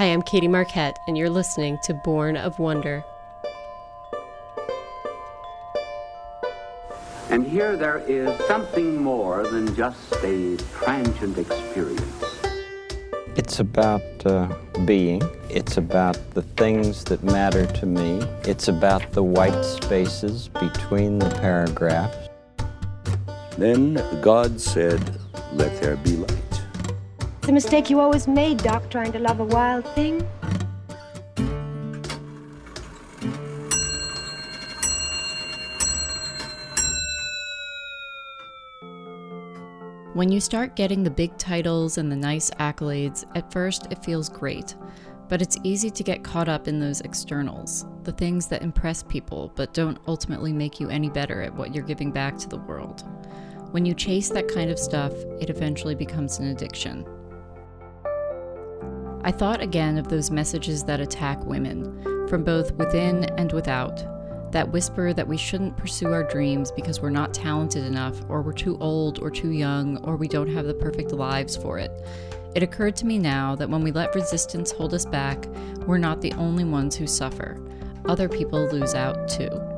[0.00, 3.04] Hi, I'm Katie Marquette, and you're listening to Born of Wonder.
[7.28, 12.24] And here there is something more than just a transient experience.
[13.36, 14.48] It's about uh,
[14.86, 15.20] being.
[15.50, 18.22] It's about the things that matter to me.
[18.44, 22.30] It's about the white spaces between the paragraphs.
[23.58, 25.20] Then God said,
[25.52, 26.49] Let there be light.
[27.50, 30.20] A mistake you always made, Doc, trying to love a wild thing.
[40.14, 44.28] When you start getting the big titles and the nice accolades, at first it feels
[44.28, 44.76] great.
[45.28, 49.52] But it's easy to get caught up in those externals, the things that impress people
[49.56, 53.02] but don't ultimately make you any better at what you're giving back to the world.
[53.72, 57.04] When you chase that kind of stuff, it eventually becomes an addiction.
[59.22, 64.02] I thought again of those messages that attack women, from both within and without.
[64.52, 68.52] That whisper that we shouldn't pursue our dreams because we're not talented enough, or we're
[68.52, 71.90] too old, or too young, or we don't have the perfect lives for it.
[72.54, 75.46] It occurred to me now that when we let resistance hold us back,
[75.86, 77.60] we're not the only ones who suffer.
[78.06, 79.69] Other people lose out too.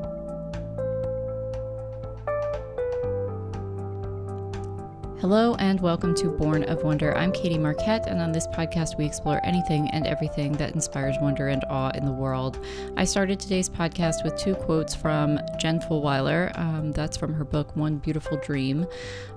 [5.23, 7.17] Hello and welcome to Born of Wonder.
[7.17, 11.47] I'm Katie Marquette, and on this podcast, we explore anything and everything that inspires wonder
[11.47, 12.59] and awe in the world.
[12.97, 16.59] I started today's podcast with two quotes from Jen Fulwiler.
[16.59, 18.85] Um, that's from her book, One Beautiful Dream.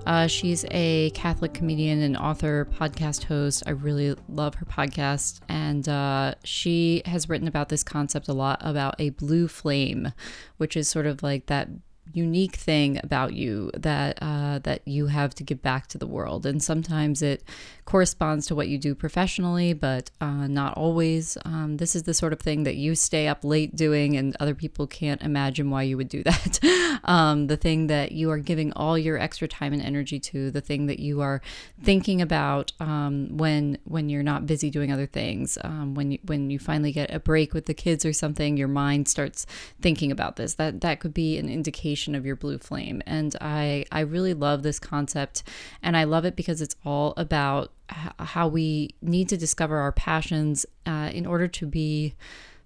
[0.06, 3.62] Uh, she's a Catholic comedian and author, podcast host.
[3.64, 8.60] I really love her podcast, and uh, she has written about this concept a lot
[8.60, 10.12] about a blue flame,
[10.56, 11.68] which is sort of like that
[12.12, 16.46] unique thing about you that uh, that you have to give back to the world,
[16.46, 17.42] and sometimes it
[17.84, 21.36] corresponds to what you do professionally, but uh, not always.
[21.44, 24.54] Um, this is the sort of thing that you stay up late doing, and other
[24.54, 27.00] people can't imagine why you would do that.
[27.04, 30.60] um, the thing that you are giving all your extra time and energy to, the
[30.60, 31.40] thing that you are
[31.82, 35.58] thinking about um, when when you're not busy doing other things.
[35.62, 38.68] Um, when you, when you finally get a break with the kids or something, your
[38.68, 39.46] mind starts
[39.80, 40.54] thinking about this.
[40.54, 44.62] That that could be an indication of your blue flame, and I I really love
[44.62, 45.42] this concept,
[45.82, 47.72] and I love it because it's all about
[48.18, 52.14] how we need to discover our passions uh, in order to be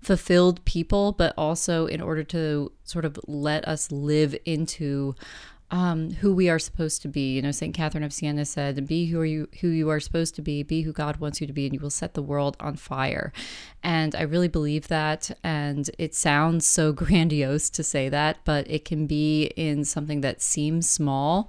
[0.01, 5.15] fulfilled people, but also in order to sort of let us live into
[5.70, 7.34] um, who we are supposed to be.
[7.34, 10.42] You know, Saint Catherine of Siena said, "Be who you who you are supposed to
[10.42, 10.62] be.
[10.62, 13.32] Be who God wants you to be, and you will set the world on fire."
[13.82, 15.31] And I really believe that.
[15.42, 20.42] And it sounds so grandiose to say that, but it can be in something that
[20.42, 21.48] seems small,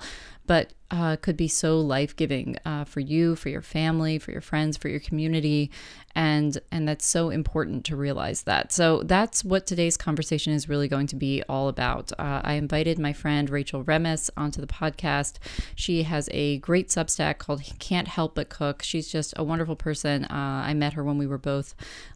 [0.51, 4.41] but uh, could be so life giving uh, for you, for your family, for your
[4.41, 5.71] friends, for your community,
[6.13, 8.73] and and that's so important to realize that.
[8.73, 12.11] So that's what today's conversation is really going to be all about.
[12.19, 15.35] Uh, I invited my friend Rachel Remmes onto the podcast.
[15.75, 18.83] She has a great Substack called Can't Help But Cook.
[18.83, 20.25] She's just a wonderful person.
[20.25, 21.73] Uh, I met her when we were both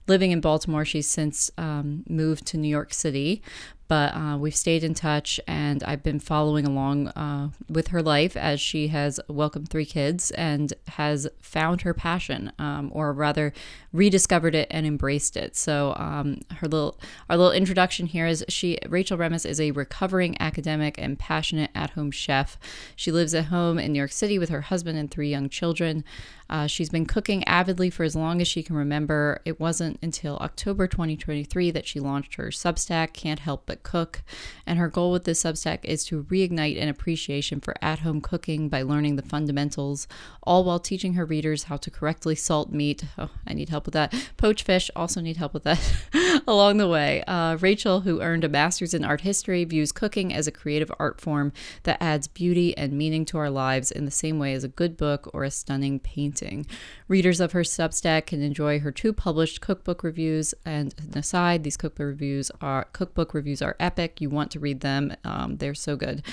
[0.07, 0.83] living in Baltimore.
[0.83, 3.41] She's since um, moved to New York City,
[3.87, 8.35] but uh, we've stayed in touch and I've been following along uh, with her life
[8.35, 13.53] as she has welcomed three kids and has found her passion, um, or rather,
[13.95, 15.55] rediscovered it and embraced it.
[15.55, 20.35] So, um, her little our little introduction here is she Rachel Remmes is a recovering
[20.39, 22.57] academic and passionate at-home chef.
[22.95, 26.03] She lives at home in New York City with her husband and three young children.
[26.49, 29.41] Uh, she's been cooking avidly for as long as she can remember.
[29.45, 34.21] It wasn't until October 2023 that she launched her Substack, Can't Help But Cook.
[34.65, 38.69] And her goal with this Substack is to reignite an appreciation for at home cooking
[38.69, 40.07] by learning the fundamentals,
[40.43, 43.03] all while teaching her readers how to correctly salt meat.
[43.17, 44.13] Oh, I need help with that.
[44.37, 47.23] Poach fish, also need help with that along the way.
[47.27, 51.21] Uh, Rachel, who earned a master's in art history, views cooking as a creative art
[51.21, 51.53] form
[51.83, 54.97] that adds beauty and meaning to our lives in the same way as a good
[54.97, 56.65] book or a stunning painting painting.
[57.07, 60.53] Readers of her Substack can enjoy her two published cookbook reviews.
[60.65, 64.21] And an aside, these cookbook reviews are cookbook reviews are epic.
[64.21, 66.23] You want to read them; um, they're so good.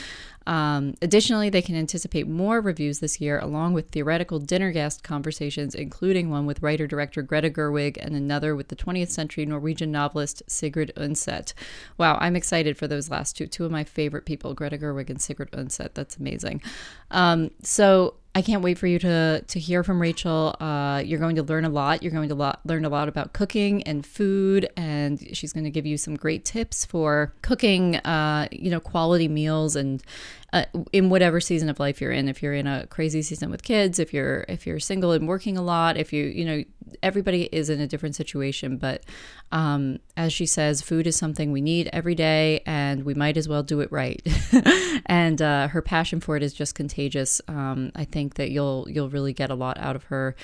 [0.47, 5.75] Um, additionally, they can anticipate more reviews this year, along with theoretical dinner guest conversations,
[5.75, 10.43] including one with writer director Greta Gerwig and another with the 20th century Norwegian novelist
[10.47, 11.53] Sigrid Undset.
[11.99, 13.47] Wow, I'm excited for those last two.
[13.47, 15.95] Two of my favorite people, Greta Gerwig and Sigrid Undset.
[15.95, 16.63] That's amazing.
[17.11, 20.57] Um, so I can't wait for you to to hear from Rachel.
[20.59, 22.03] Uh, you're going to learn a lot.
[22.03, 25.71] You're going to lot, learn a lot about cooking and food, and she's going to
[25.71, 27.97] give you some great tips for cooking.
[27.97, 30.03] Uh, you know, quality meals and
[30.53, 32.29] uh, in whatever season of life you're in.
[32.29, 35.57] If you're in a crazy season with kids, if you're if you're single and working
[35.57, 36.65] a lot, if you you know
[37.03, 39.05] everybody is in a different situation, but
[39.51, 43.49] um, as she says, food is something we need every day, and we might as
[43.49, 44.21] well do it right.
[45.07, 47.41] and uh, her passion for it is just contagious.
[47.49, 50.37] Um, I think that you'll you'll really get a lot out of her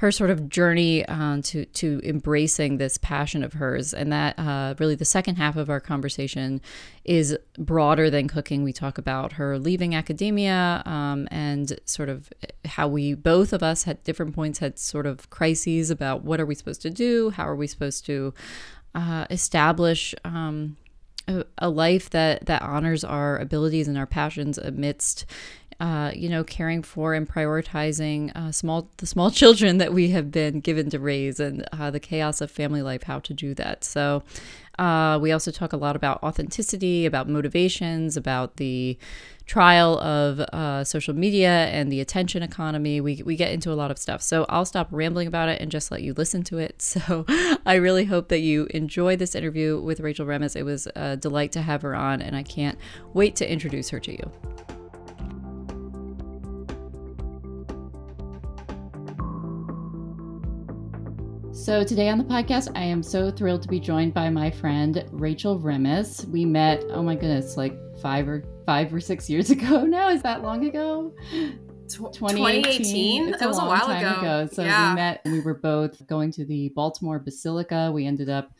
[0.00, 4.74] her sort of journey uh, to to embracing this passion of hers, and that uh,
[4.78, 6.62] really the second half of our conversation
[7.04, 8.62] is broader than cooking.
[8.62, 12.32] We talk about her leaving academia um, and sort of
[12.64, 16.46] how we both of us at different points had sort of crises about what are
[16.46, 18.32] we supposed to do, how are we supposed to
[18.94, 20.14] uh, establish.
[20.24, 20.78] Um,
[21.28, 25.26] a, a life that that honors our abilities and our passions amidst
[25.80, 30.30] uh, you know, caring for and prioritizing uh, small the small children that we have
[30.30, 33.82] been given to raise, and uh, the chaos of family life, how to do that.
[33.82, 34.22] So,
[34.78, 38.96] uh, we also talk a lot about authenticity, about motivations, about the
[39.44, 43.00] trial of uh, social media and the attention economy.
[43.00, 44.22] We, we get into a lot of stuff.
[44.22, 46.82] So I'll stop rambling about it and just let you listen to it.
[47.00, 47.24] So
[47.66, 50.54] I really hope that you enjoy this interview with Rachel Remmes.
[50.54, 52.78] It was a delight to have her on, and I can't
[53.14, 54.69] wait to introduce her to you.
[61.52, 65.04] So, today on the podcast, I am so thrilled to be joined by my friend
[65.10, 66.24] Rachel Remmes.
[66.28, 70.10] We met, oh my goodness, like five or five or six years ago now.
[70.10, 71.12] Is that long ago?
[71.88, 71.88] 2018.
[71.88, 73.30] 2018.
[73.32, 74.20] That was a, a while ago.
[74.20, 74.48] ago.
[74.52, 74.90] So yeah.
[74.90, 77.90] we met and we were both going to the Baltimore Basilica.
[77.92, 78.52] We ended up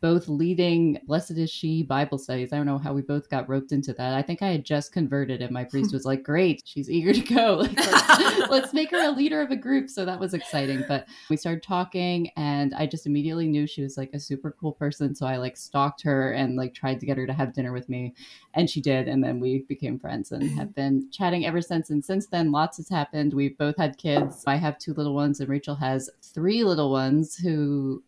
[0.00, 2.52] both leading Blessed is She Bible studies.
[2.52, 4.14] I don't know how we both got roped into that.
[4.14, 7.20] I think I had just converted, and my priest was like, Great, she's eager to
[7.20, 7.48] go.
[7.68, 9.90] Like, let's, let's, make her a leader of a group.
[9.90, 10.84] So that was exciting.
[10.86, 14.72] But we started talking, and I just immediately knew she was like a super cool
[14.72, 15.14] person.
[15.14, 17.88] So I like stalked her and like tried to get her to have dinner with
[17.88, 18.14] me.
[18.54, 19.08] And she did.
[19.08, 21.90] And then we became friends and have been chatting ever since.
[21.90, 23.34] And since then, lots has happened.
[23.34, 24.44] We've both had kids.
[24.46, 28.02] I have two little ones, and Rachel has three little ones who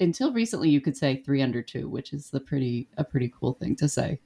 [0.00, 3.54] until recently you could say three under two, which is the pretty a pretty cool
[3.54, 4.20] thing to say.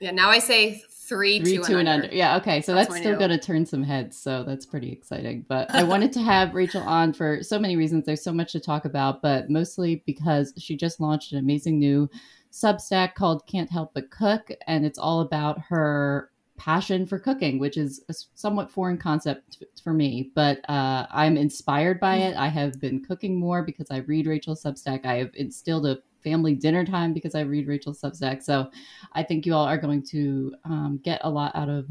[0.00, 2.14] Yeah, now I say three, three two, two and, and under.
[2.14, 5.44] Yeah, okay, so that's, that's still going to turn some heads, so that's pretty exciting.
[5.48, 8.06] But I wanted to have Rachel on for so many reasons.
[8.06, 12.08] There's so much to talk about, but mostly because she just launched an amazing new
[12.52, 17.76] Substack called Can't Help But Cook, and it's all about her passion for cooking, which
[17.76, 22.36] is a somewhat foreign concept for me, but uh, I'm inspired by it.
[22.36, 25.06] I have been cooking more because I read Rachel's Substack.
[25.06, 28.42] I have instilled a family dinner time because I read Rachel's Substack.
[28.42, 28.70] So
[29.12, 31.88] I think you all are going to um, get a lot out of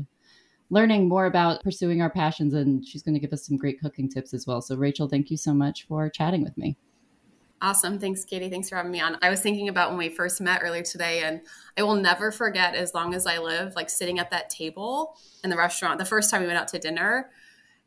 [0.69, 4.09] learning more about pursuing our passions, and she's going to give us some great cooking
[4.09, 4.61] tips as well.
[4.61, 6.77] So, Rachel, thank you so much for chatting with me.
[7.62, 7.98] Awesome.
[7.98, 8.50] Thanks, Katie.
[8.50, 9.18] Thanks for having me on.
[9.21, 11.42] I was thinking about when we first met earlier today, and
[11.77, 15.50] I will never forget as long as I live, like sitting at that table in
[15.50, 17.31] the restaurant the first time we went out to dinner.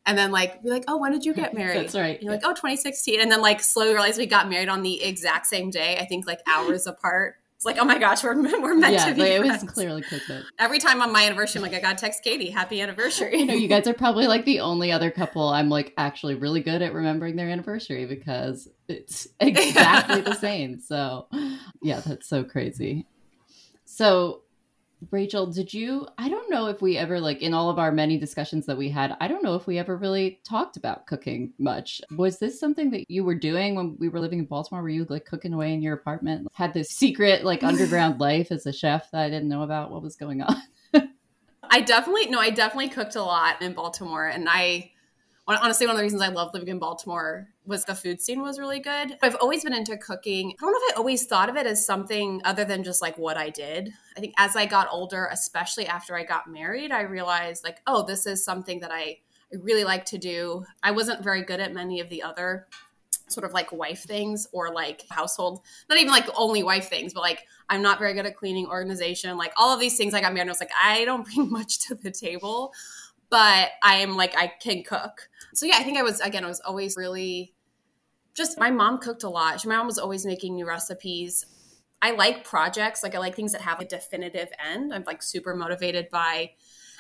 [0.06, 1.76] And then, like, be like, oh, when did you get married?
[1.76, 2.16] That's right.
[2.16, 3.20] And you're like, oh, 2016.
[3.20, 6.26] And then, like, slowly realize we got married on the exact same day, I think,
[6.26, 7.36] like hours apart.
[7.60, 9.20] It's like, oh my gosh, we're, we're meant yeah, to be.
[9.20, 10.44] Yeah, it was clearly Kismet.
[10.58, 13.36] Every time on my anniversary, I'm like, I got to text Katie, happy anniversary.
[13.36, 16.62] you know, you guys are probably like the only other couple I'm like actually really
[16.62, 20.80] good at remembering their anniversary because it's exactly the same.
[20.80, 21.26] So,
[21.82, 23.06] yeah, that's so crazy.
[23.84, 24.40] So,
[25.10, 26.06] Rachel, did you?
[26.18, 28.90] I don't know if we ever, like, in all of our many discussions that we
[28.90, 32.02] had, I don't know if we ever really talked about cooking much.
[32.16, 34.82] Was this something that you were doing when we were living in Baltimore?
[34.82, 36.48] Were you like cooking away in your apartment?
[36.52, 39.90] Had this secret, like, underground life as a chef that I didn't know about?
[39.90, 40.56] What was going on?
[41.70, 44.26] I definitely, no, I definitely cooked a lot in Baltimore.
[44.26, 44.90] And I,
[45.46, 48.58] honestly, one of the reasons I love living in Baltimore was the food scene was
[48.58, 49.16] really good.
[49.22, 50.50] I've always been into cooking.
[50.50, 53.16] I don't know if I always thought of it as something other than just like
[53.16, 53.92] what I did.
[54.16, 58.04] I think as I got older, especially after I got married, I realized like, oh,
[58.04, 59.18] this is something that I,
[59.64, 60.64] really like to do.
[60.80, 62.68] I wasn't very good at many of the other
[63.26, 67.20] sort of like wife things or like household, not even like only wife things, but
[67.20, 70.14] like I'm not very good at cleaning, organization, like all of these things.
[70.14, 72.72] I got married and I was like, I don't bring much to the table
[73.30, 75.28] but I am like I can cook.
[75.54, 77.54] So yeah, I think I was again I was always really
[78.40, 79.60] just my mom cooked a lot.
[79.60, 81.46] She, My mom was always making new recipes.
[82.02, 84.94] I like projects, like I like things that have a definitive end.
[84.94, 86.52] I'm like super motivated by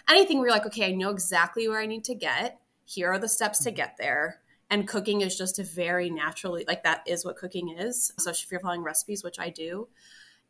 [0.08, 2.60] anything where you're like, okay, I know exactly where I need to get.
[2.84, 4.40] Here are the steps to get there.
[4.68, 8.12] And cooking is just a very naturally like that is what cooking is.
[8.18, 9.88] So if you're following recipes, which I do,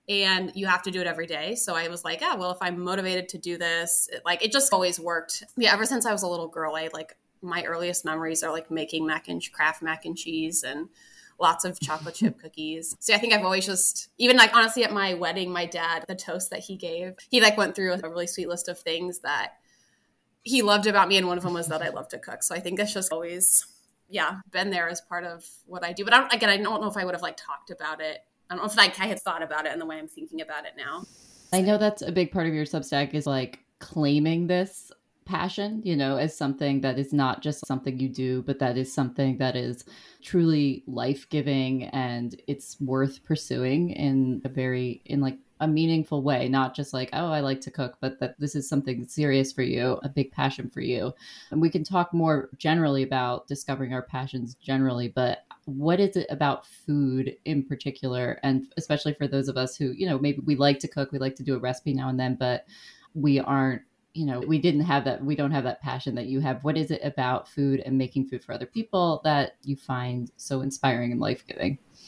[0.09, 1.55] and you have to do it every day.
[1.55, 4.51] So I was like, yeah, well, if I'm motivated to do this, it, like it
[4.51, 5.45] just always worked.
[5.57, 8.71] Yeah, ever since I was a little girl, I like my earliest memories are like
[8.71, 10.89] making mac and Kraft mac and cheese and
[11.39, 12.95] lots of chocolate chip cookies.
[13.01, 16.15] So I think I've always just even like honestly at my wedding, my dad, the
[16.15, 19.55] toast that he gave, he like went through a really sweet list of things that
[20.43, 22.43] he loved about me and one of them was that I love to cook.
[22.43, 23.67] So I think that's just always
[24.11, 26.05] yeah, been there as part of what I do.
[26.05, 28.19] But I don't, again, I don't know if I would have like talked about it.
[28.51, 30.41] I don't know if like I had thought about it in the way I'm thinking
[30.41, 31.05] about it now.
[31.53, 34.91] I know that's a big part of your Substack is like claiming this
[35.31, 38.93] passion, you know, as something that is not just something you do, but that is
[38.93, 39.85] something that is
[40.23, 46.49] truly life giving and it's worth pursuing in a very, in like a meaningful way,
[46.49, 49.63] not just like, oh, I like to cook, but that this is something serious for
[49.63, 51.15] you, a big passion for you.
[51.53, 56.27] And we can talk more generally about discovering our passions generally, but what is it
[56.29, 58.41] about food in particular?
[58.43, 61.21] And especially for those of us who, you know, maybe we like to cook, we
[61.21, 62.65] like to do a recipe now and then, but
[63.15, 63.83] we aren't
[64.13, 66.65] you know we didn't have that we don't have that passion that you have.
[66.65, 70.61] What is it about food and making food for other people that you find so
[70.63, 71.79] inspiring and life-giving?
[71.79, 72.01] Yeah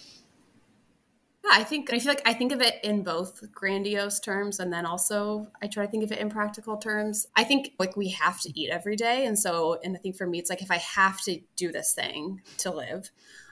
[1.52, 4.86] i think i feel like i think of it in both grandiose terms and then
[4.86, 7.26] also i try to think of it in practical terms.
[7.36, 10.26] I think like we have to eat every day and so and i think for
[10.26, 13.10] me it's like if i have to do this thing to live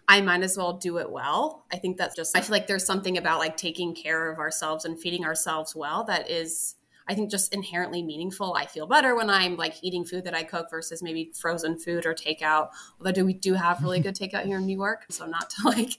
[0.08, 1.66] I might as well do it well.
[1.72, 4.84] I think that's just, I feel like there's something about like taking care of ourselves
[4.84, 6.74] and feeding ourselves well that is
[7.10, 8.54] I think just inherently meaningful.
[8.54, 12.06] I feel better when I'm like eating food that I cook versus maybe frozen food
[12.06, 12.68] or takeout.
[13.00, 15.56] Although do we do have really good takeout here in New York, so not to
[15.68, 15.90] like.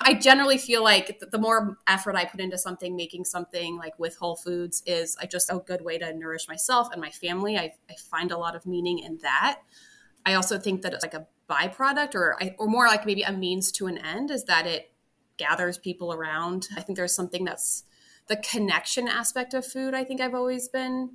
[0.00, 4.16] I generally feel like the more effort I put into something, making something like with
[4.16, 7.56] whole foods is I just a good way to nourish myself and my family.
[7.56, 9.60] I, I find a lot of meaning in that.
[10.26, 13.70] I also think that it's like a byproduct or or more like maybe a means
[13.70, 14.90] to an end is that it
[15.36, 16.66] gathers people around.
[16.76, 17.84] I think there's something that's
[18.28, 21.10] the connection aspect of food i think i've always been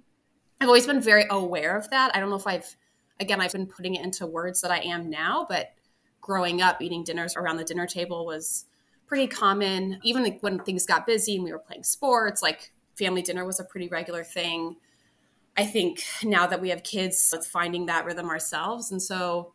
[0.59, 2.15] i've always been very aware of that.
[2.15, 2.75] I don't know if i've
[3.19, 5.73] again i've been putting it into words that i am now but
[6.21, 8.65] growing up eating dinners around the dinner table was
[9.07, 9.99] pretty common.
[10.03, 13.59] Even like when things got busy and we were playing sports like family dinner was
[13.59, 14.77] a pretty regular thing.
[15.57, 18.91] I think now that we have kids it's finding that rhythm ourselves.
[18.91, 19.53] And so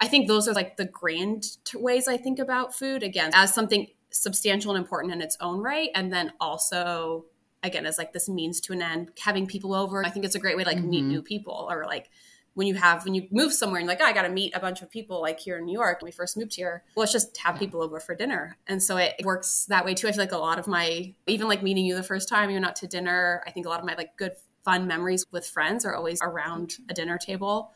[0.00, 3.02] i think those are like the grand ways i think about food.
[3.02, 5.90] Again as something substantial and important in its own right.
[5.94, 7.26] And then also
[7.62, 10.38] again as like this means to an end having people over i think it's a
[10.38, 10.90] great way to like mm-hmm.
[10.90, 12.10] meet new people or like
[12.54, 14.60] when you have when you move somewhere and like oh, i got to meet a
[14.60, 17.12] bunch of people like here in new york when we first moved here well, let's
[17.12, 18.56] just have people over for dinner.
[18.66, 20.08] And so it works that way too.
[20.08, 22.60] I feel like a lot of my even like meeting you the first time you're
[22.60, 24.32] not to dinner i think a lot of my like good
[24.64, 27.72] fun memories with friends are always around a dinner table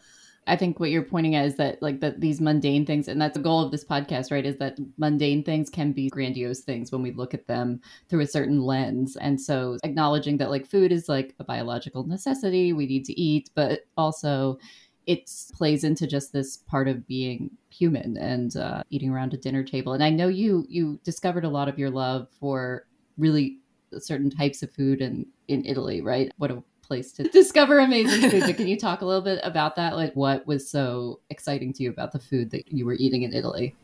[0.47, 3.37] I think what you're pointing at is that like that these mundane things, and that's
[3.37, 4.47] the goal of this podcast, right?
[4.47, 8.27] Is that mundane things can be grandiose things when we look at them through a
[8.27, 9.17] certain lens.
[9.17, 13.51] And so acknowledging that like food is like a biological necessity, we need to eat,
[13.55, 14.59] but also
[15.07, 19.63] it plays into just this part of being human and uh, eating around a dinner
[19.63, 19.93] table.
[19.93, 22.87] And I know you you discovered a lot of your love for
[23.17, 23.59] really
[23.99, 26.31] certain types of food in in Italy, right?
[26.39, 28.43] What a place to discover amazing food.
[28.47, 29.97] But can you talk a little bit about that?
[29.97, 33.33] Like, what was so exciting to you about the food that you were eating in
[33.33, 33.75] Italy?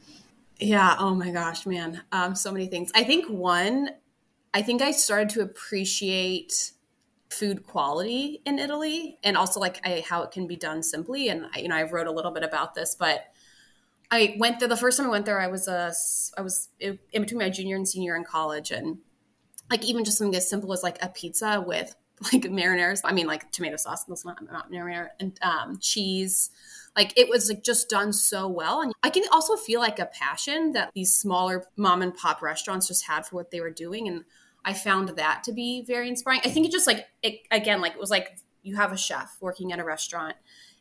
[0.58, 0.96] Yeah.
[0.98, 2.02] Oh my gosh, man.
[2.12, 2.90] Um, so many things.
[2.94, 3.90] I think one,
[4.54, 6.72] I think I started to appreciate
[7.30, 11.28] food quality in Italy and also like I, how it can be done simply.
[11.28, 13.24] And I, you know, I wrote a little bit about this, but
[14.10, 15.40] I went there the first time I went there.
[15.40, 15.92] I was a,
[16.36, 18.98] I was in between my junior and senior in college, and
[19.70, 21.96] like even just something as simple as like a pizza with
[22.32, 23.00] like marinara.
[23.04, 24.04] I mean, like tomato sauce.
[24.04, 26.50] That's not, not marinara and um, cheese.
[26.96, 30.06] Like it was like just done so well, and I can also feel like a
[30.06, 34.08] passion that these smaller mom and pop restaurants just had for what they were doing,
[34.08, 34.24] and
[34.64, 36.42] I found that to be very inspiring.
[36.44, 39.38] I think it just like it again, like it was like you have a chef
[39.40, 40.36] working at a restaurant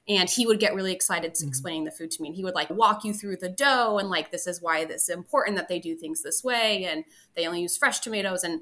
[0.08, 1.48] and he would get really excited mm-hmm.
[1.48, 4.10] explaining the food to me and he would like walk you through the dough and
[4.10, 7.04] like this is why this is important that they do things this way and
[7.36, 8.62] they only use fresh tomatoes and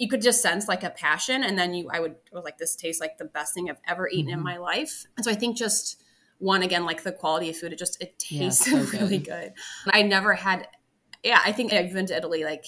[0.00, 2.74] you could just sense like a passion and then you i would was like this
[2.74, 4.38] tastes like the best thing i've ever eaten mm-hmm.
[4.38, 5.04] in my life.
[5.16, 6.02] And so i think just
[6.38, 9.52] one again like the quality of food it just it tastes yeah, so really good.
[9.84, 10.66] good i never had
[11.22, 12.64] yeah i think i've been to italy like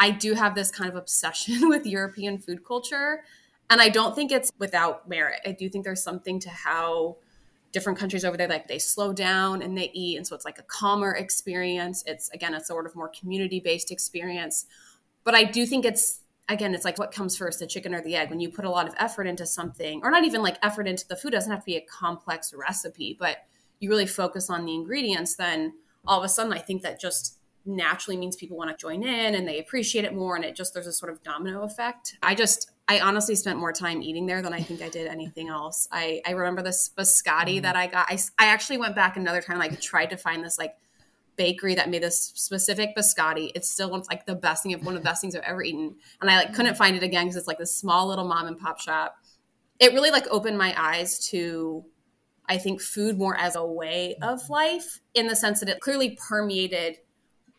[0.00, 3.22] i do have this kind of obsession with european food culture
[3.68, 5.40] and i don't think it's without merit.
[5.46, 7.18] I do think there's something to how
[7.70, 10.58] different countries over there like they slow down and they eat and so it's like
[10.58, 12.02] a calmer experience.
[12.06, 14.64] It's again a sort of more community based experience.
[15.24, 16.21] But i do think it's
[16.52, 18.30] again, it's like what comes first, the chicken or the egg?
[18.30, 21.06] When you put a lot of effort into something, or not even like effort into
[21.08, 23.38] the food, doesn't have to be a complex recipe, but
[23.80, 25.74] you really focus on the ingredients, then
[26.06, 29.34] all of a sudden, I think that just naturally means people want to join in
[29.34, 30.36] and they appreciate it more.
[30.36, 32.16] And it just, there's a sort of domino effect.
[32.22, 35.48] I just, I honestly spent more time eating there than I think I did anything
[35.48, 35.88] else.
[35.92, 37.62] I, I remember this biscotti mm.
[37.62, 38.06] that I got.
[38.08, 40.74] I, I actually went back another time, like tried to find this like
[41.42, 43.50] bakery that made this specific biscotti.
[43.56, 45.60] It's still one of like the best thing, one of the best things I've ever
[45.60, 45.96] eaten.
[46.20, 46.54] And I like mm.
[46.54, 49.16] couldn't find it again because it's like this small little mom and pop shop.
[49.80, 51.84] It really like opened my eyes to,
[52.48, 54.50] I think food more as a way of mm.
[54.50, 56.98] life in the sense that it clearly permeated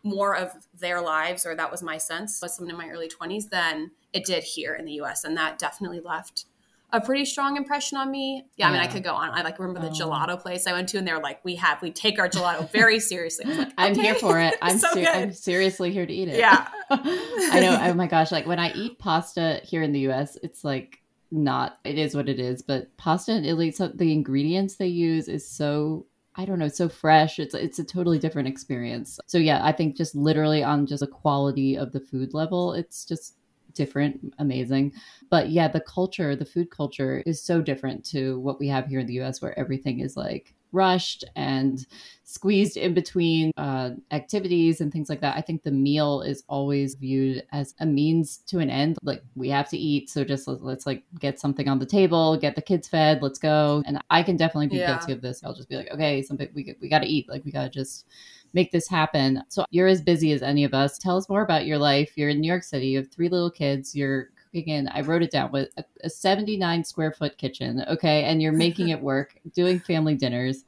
[0.01, 3.49] more of their lives, or that was my sense, was someone in my early 20s
[3.49, 5.25] than it did here in the US.
[5.25, 6.45] And that definitely left
[6.93, 8.45] a pretty strong impression on me.
[8.55, 9.31] Yeah, I mean, I could go on.
[9.31, 10.07] I like remember the oh.
[10.07, 12.99] gelato place I went to, and they're like, "We have, we take our gelato very
[12.99, 13.73] seriously." Like, okay.
[13.77, 14.55] I'm here for it.
[14.61, 16.37] I'm, so ser- I'm seriously here to eat it.
[16.37, 17.79] Yeah, I know.
[17.81, 21.79] Oh my gosh, like when I eat pasta here in the U.S., it's like not.
[21.83, 22.61] It is what it is.
[22.61, 26.89] But pasta in Italy, so the ingredients they use is so I don't know, so
[26.89, 27.39] fresh.
[27.39, 29.19] It's it's a totally different experience.
[29.25, 33.03] So yeah, I think just literally on just a quality of the food level, it's
[33.03, 33.35] just
[33.73, 34.93] different, amazing.
[35.29, 38.99] But yeah, the culture, the food culture is so different to what we have here
[38.99, 41.85] in the US where everything is like rushed and
[42.23, 45.37] squeezed in between uh, activities and things like that.
[45.37, 48.97] I think the meal is always viewed as a means to an end.
[49.03, 52.37] Like we have to eat, so just let's, let's like get something on the table,
[52.37, 53.83] get the kids fed, let's go.
[53.85, 54.97] And I can definitely be yeah.
[54.97, 55.43] guilty of this.
[55.43, 57.29] I'll just be like, okay, something we we got to eat.
[57.29, 58.07] Like we got to just
[58.53, 59.43] make this happen.
[59.49, 60.97] So you're as busy as any of us.
[60.97, 62.13] Tell us more about your life.
[62.15, 62.87] You're in New York City.
[62.87, 63.95] You have three little kids.
[63.95, 67.83] You're cooking in, I wrote it down with a, a 79 square foot kitchen.
[67.87, 68.23] Okay.
[68.23, 70.65] And you're making it work, doing family dinners.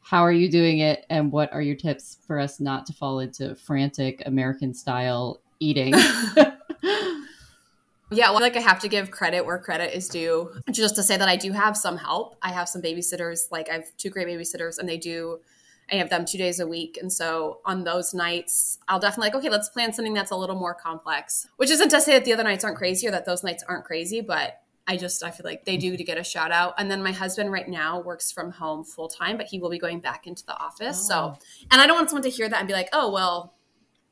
[0.00, 1.04] How are you doing it?
[1.10, 5.94] And what are your tips for us not to fall into frantic American style eating?
[8.10, 10.50] Yeah, well, like I have to give credit where credit is due.
[10.70, 12.36] Just to say that I do have some help.
[12.40, 13.50] I have some babysitters.
[13.50, 15.40] Like I have two great babysitters, and they do
[15.90, 16.98] I have them two days a week.
[17.00, 20.56] And so on those nights, I'll definitely like, okay, let's plan something that's a little
[20.56, 23.42] more complex, which isn't to say that the other nights aren't crazy or that those
[23.42, 26.50] nights aren't crazy, but I just, I feel like they do to get a shout
[26.50, 26.74] out.
[26.78, 29.78] And then my husband right now works from home full time, but he will be
[29.78, 31.08] going back into the office.
[31.10, 31.34] Oh.
[31.36, 31.38] So,
[31.70, 33.54] and I don't want someone to hear that and be like, oh, well,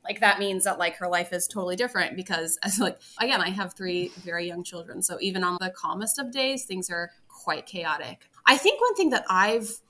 [0.07, 3.49] like that means that like her life is totally different because as like again i
[3.49, 7.65] have three very young children so even on the calmest of days things are quite
[7.65, 9.81] chaotic i think one thing that i've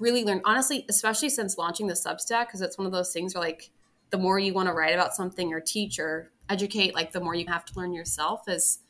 [0.00, 3.44] really learned honestly especially since launching the substack because it's one of those things where
[3.44, 3.70] like
[4.10, 7.34] the more you want to write about something or teach or educate like the more
[7.34, 8.80] you have to learn yourself is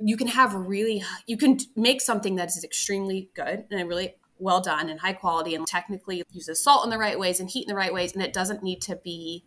[0.00, 4.60] you can have really you can make something that is extremely good and really well
[4.60, 7.68] done and high quality and technically uses salt in the right ways and heat in
[7.68, 9.44] the right ways and it doesn't need to be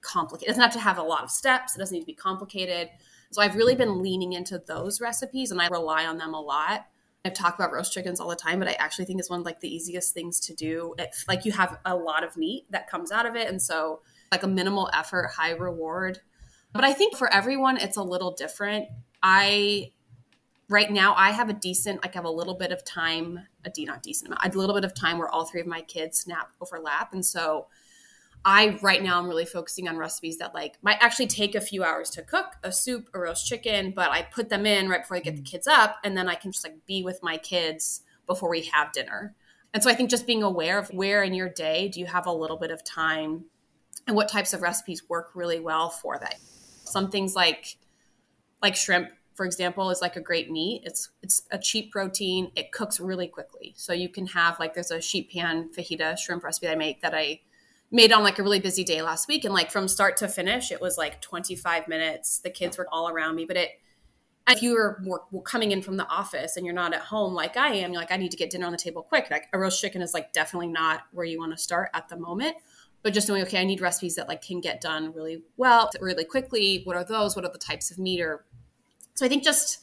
[0.00, 2.14] complicated it doesn't have to have a lot of steps it doesn't need to be
[2.14, 2.88] complicated.
[3.30, 6.86] So i've really been leaning into those recipes and i rely on them a lot
[7.26, 9.46] I talk about roast chickens all the time, but I actually think it's one of
[9.46, 10.94] like the easiest things to do.
[11.28, 14.00] Like you have a lot of meat that comes out of it, and so
[14.32, 16.20] like a minimal effort, high reward.
[16.72, 18.88] But I think for everyone, it's a little different.
[19.22, 19.92] I
[20.68, 23.70] right now I have a decent, like I have a little bit of time, a
[23.70, 26.18] de- not decent amount, a little bit of time where all three of my kids
[26.18, 27.66] snap overlap, and so
[28.48, 31.82] I right now I'm really focusing on recipes that like might actually take a few
[31.82, 35.16] hours to cook a soup, a roast chicken, but I put them in right before
[35.16, 35.50] I get the mm.
[35.50, 38.92] kids up and then I can just like be with my kids before we have
[38.92, 39.34] dinner.
[39.74, 42.26] And so I think just being aware of where in your day do you have
[42.26, 43.46] a little bit of time
[44.06, 46.36] and what types of recipes work really well for that.
[46.84, 47.76] Some things like
[48.62, 52.72] like shrimp for example is like a great meat it's it's a cheap protein it
[52.72, 56.66] cooks really quickly so you can have like there's a sheet pan fajita shrimp recipe
[56.66, 57.38] i make that i
[57.90, 60.72] made on like a really busy day last week and like from start to finish
[60.72, 62.38] it was like 25 minutes.
[62.38, 63.70] The kids were all around me but it
[64.48, 67.56] if you were more, coming in from the office and you're not at home like
[67.56, 69.28] i am you're like i need to get dinner on the table quick.
[69.30, 72.16] Like a roast chicken is like definitely not where you want to start at the
[72.16, 72.56] moment
[73.02, 76.24] but just knowing okay i need recipes that like can get done really well really
[76.24, 76.82] quickly.
[76.84, 77.36] What are those?
[77.36, 78.20] What are the types of meat?
[78.20, 78.44] Or
[79.14, 79.80] so i think just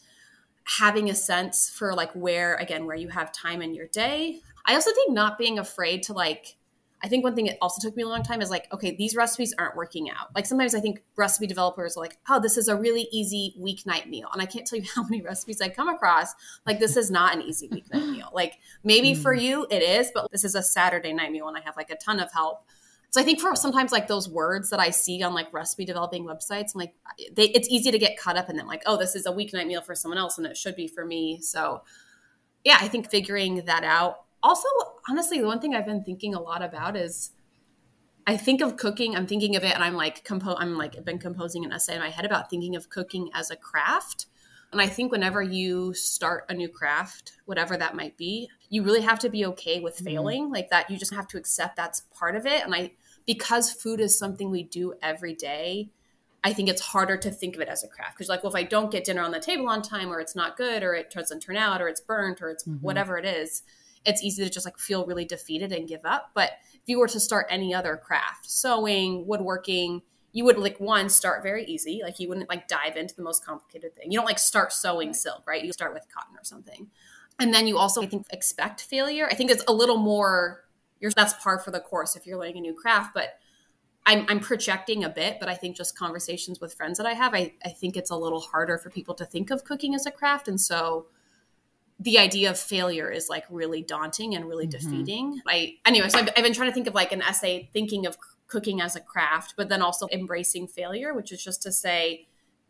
[0.65, 4.41] having a sense for like where again where you have time in your day.
[4.65, 6.55] I also think not being afraid to like
[7.03, 9.13] I think one thing it also took me a long time is like, okay, these
[9.13, 10.33] recipes aren't working out.
[10.33, 14.07] Like sometimes I think recipe developers are like, oh, this is a really easy weeknight
[14.07, 14.29] meal.
[14.31, 16.33] And I can't tell you how many recipes I come across.
[16.65, 18.29] Like, this is not an easy weeknight meal.
[18.33, 18.53] Like,
[18.85, 19.21] maybe mm.
[19.21, 21.89] for you it is, but this is a Saturday night meal and I have like
[21.89, 22.63] a ton of help.
[23.09, 26.25] So I think for sometimes like those words that I see on like recipe developing
[26.25, 26.95] websites, I'm like,
[27.33, 28.65] they, it's easy to get caught up in them.
[28.65, 31.05] Like, oh, this is a weeknight meal for someone else and it should be for
[31.05, 31.39] me.
[31.41, 31.83] So
[32.63, 34.67] yeah, I think figuring that out also
[35.09, 37.31] honestly the one thing i've been thinking a lot about is
[38.27, 41.05] i think of cooking i'm thinking of it and i'm like compo i'm like I've
[41.05, 44.27] been composing an essay in my head about thinking of cooking as a craft
[44.71, 49.01] and i think whenever you start a new craft whatever that might be you really
[49.01, 50.05] have to be okay with mm-hmm.
[50.05, 52.91] failing like that you just have to accept that's part of it and i
[53.25, 55.89] because food is something we do every day
[56.43, 58.57] I think it's harder to think of it as a craft because, like, well, if
[58.57, 61.09] I don't get dinner on the table on time, or it's not good, or it
[61.09, 62.83] doesn't turn out, or it's burnt, or it's mm-hmm.
[62.83, 63.63] whatever it is,
[64.05, 66.31] it's easy to just like feel really defeated and give up.
[66.33, 70.01] But if you were to start any other craft, sewing, woodworking,
[70.33, 72.01] you would like one start very easy.
[72.03, 74.11] Like you wouldn't like dive into the most complicated thing.
[74.11, 75.63] You don't like start sewing silk, right?
[75.63, 76.89] You start with cotton or something.
[77.39, 79.27] And then you also, I think, expect failure.
[79.29, 80.65] I think it's a little more,
[80.99, 83.39] you're, that's par for the course if you're learning a new craft, but
[84.05, 87.33] I'm, I'm projecting a bit, but I think just conversations with friends that I have,
[87.33, 90.11] I, I think it's a little harder for people to think of cooking as a
[90.11, 90.47] craft.
[90.47, 91.07] And so
[92.03, 94.89] the idea of failure is like really daunting and really mm-hmm.
[94.89, 95.41] defeating.
[95.47, 98.17] I, anyway, so I've, I've been trying to think of like an essay thinking of
[98.47, 102.27] cooking as a craft, but then also embracing failure, which is just to say,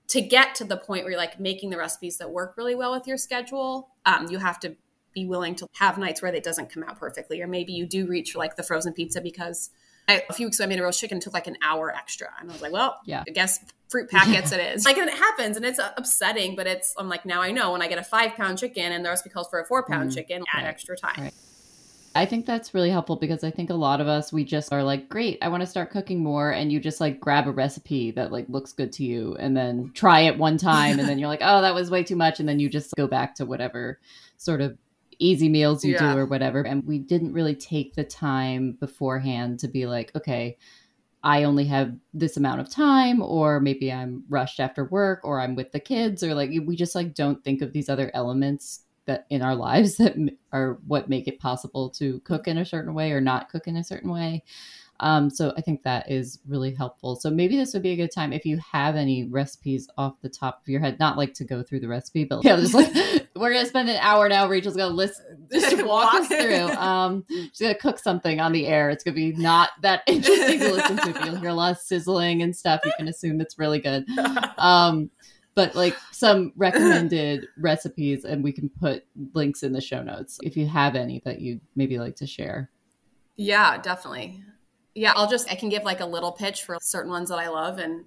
[0.10, 2.92] to get to the point where you're like making the recipes that work really well
[2.92, 4.76] with your schedule, um, you have to
[5.14, 8.06] be willing to have nights where it doesn't come out perfectly, or maybe you do
[8.06, 9.72] reach like the frozen pizza because
[10.08, 12.30] I, a few weeks ago I made a roast chicken took like an hour extra,
[12.40, 14.86] and I was like, well, yeah, I guess fruit packets it is.
[14.94, 17.82] Like, and it happens, and it's upsetting, but it's I'm like now I know when
[17.82, 20.14] I get a five pound chicken and the recipe calls for a four pound mm
[20.14, 20.68] chicken, add right.
[20.68, 21.16] extra time.
[21.18, 21.34] Right.
[22.16, 24.84] I think that's really helpful because I think a lot of us we just are
[24.84, 28.12] like, great, I want to start cooking more, and you just like grab a recipe
[28.12, 31.30] that like looks good to you, and then try it one time, and then you're
[31.30, 34.00] like, oh, that was way too much, and then you just go back to whatever
[34.38, 34.78] sort of
[35.24, 36.14] easy meals you yeah.
[36.14, 36.62] do or whatever.
[36.62, 40.58] And we didn't really take the time beforehand to be like, okay,
[41.24, 45.56] I only have this amount of time, or maybe I'm rushed after work, or I'm
[45.56, 49.26] with the kids, or like we just like don't think of these other elements that
[49.30, 50.16] in our lives that
[50.52, 53.78] are what make it possible to cook in a certain way or not cook in
[53.78, 54.44] a certain way.
[55.04, 57.18] Um, so I think that is really helpful.
[57.18, 60.30] So maybe this would be a good time if you have any recipes off the
[60.30, 62.90] top of your head, not like to go through the recipe, but yeah, just like
[63.36, 64.48] we're gonna spend an hour now.
[64.48, 66.70] Rachel's gonna listen, just walk us through.
[66.78, 68.90] Um, she's gonna cook something on the air.
[68.90, 71.12] It's gonna be not that interesting to listen to.
[71.12, 72.80] But you'll hear a lot of sizzling and stuff.
[72.86, 74.06] You can assume it's really good.
[74.58, 75.12] Um,
[75.54, 80.56] but like some recommended recipes and we can put links in the show notes if
[80.56, 82.72] you have any that you maybe like to share
[83.36, 84.42] yeah definitely
[84.96, 87.48] yeah i'll just i can give like a little pitch for certain ones that i
[87.48, 88.06] love and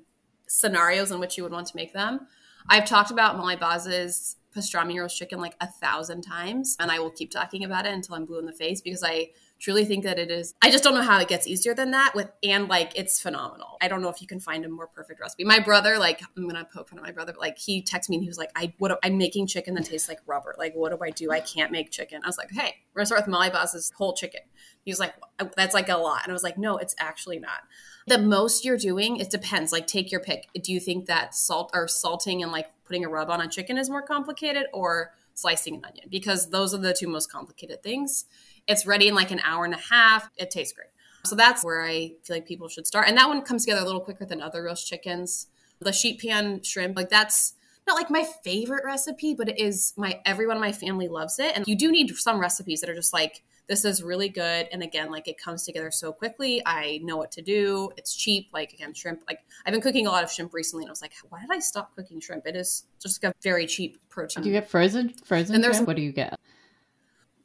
[0.48, 2.20] scenarios in which you would want to make them.
[2.68, 7.10] I've talked about molly baz's pastrami roast chicken like a thousand times and i will
[7.10, 10.18] keep talking about it until i'm blue in the face because i truly think that
[10.18, 12.92] it is i just don't know how it gets easier than that with and like
[12.94, 13.76] it's phenomenal.
[13.80, 15.44] I don't know if you can find a more perfect recipe.
[15.44, 18.16] My brother like i'm gonna poke fun at my brother but like he texted me
[18.16, 20.54] and he was like i what i'm making chicken that tastes like rubber.
[20.58, 21.30] Like what do i do?
[21.30, 22.22] I can't make chicken.
[22.24, 24.40] I was like hey we're gonna start with molly baz's whole chicken
[24.86, 27.38] he was like uh, that's like a lot and i was like no it's actually
[27.38, 27.60] not
[28.06, 31.70] the most you're doing it depends like take your pick do you think that salt
[31.74, 35.74] or salting and like putting a rub on a chicken is more complicated or slicing
[35.74, 38.24] an onion because those are the two most complicated things
[38.66, 40.30] it's ready in like an hour and a half.
[40.36, 40.88] It tastes great.
[41.24, 43.08] So that's where I feel like people should start.
[43.08, 45.48] And that one comes together a little quicker than other roast chickens.
[45.80, 47.54] The sheet pan shrimp, like that's
[47.86, 51.56] not like my favorite recipe, but it is my everyone in my family loves it.
[51.56, 54.68] And you do need some recipes that are just like this is really good.
[54.72, 56.62] And again, like it comes together so quickly.
[56.64, 57.90] I know what to do.
[57.96, 58.50] It's cheap.
[58.52, 59.22] Like again, shrimp.
[59.28, 61.50] Like I've been cooking a lot of shrimp recently, and I was like, why did
[61.50, 62.46] I stop cooking shrimp?
[62.46, 64.42] It is just like a very cheap protein.
[64.42, 65.56] Do you get frozen frozen?
[65.56, 65.88] And there's shrimp?
[65.88, 66.38] what do you get?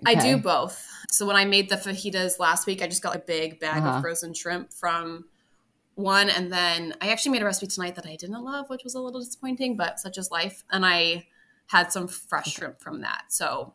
[0.08, 0.18] Okay.
[0.18, 0.88] I do both.
[1.12, 3.98] So when I made the fajitas last week, I just got a big bag uh-huh.
[3.98, 5.26] of frozen shrimp from
[5.96, 8.96] one, and then I actually made a recipe tonight that I didn't love, which was
[8.96, 10.64] a little disappointing, but such is life.
[10.72, 11.28] And I
[11.68, 12.52] had some fresh okay.
[12.52, 13.26] shrimp from that.
[13.30, 13.74] So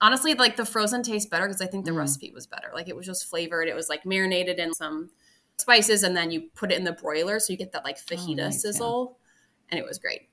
[0.00, 1.98] honestly, like the frozen tastes better because I think the mm.
[1.98, 2.70] recipe was better.
[2.74, 3.68] Like it was just flavored.
[3.68, 5.10] It was like marinated in some
[5.58, 8.40] spices, and then you put it in the broiler, so you get that like fajita
[8.40, 9.66] oh, nice, sizzle, yeah.
[9.70, 10.28] and it was great.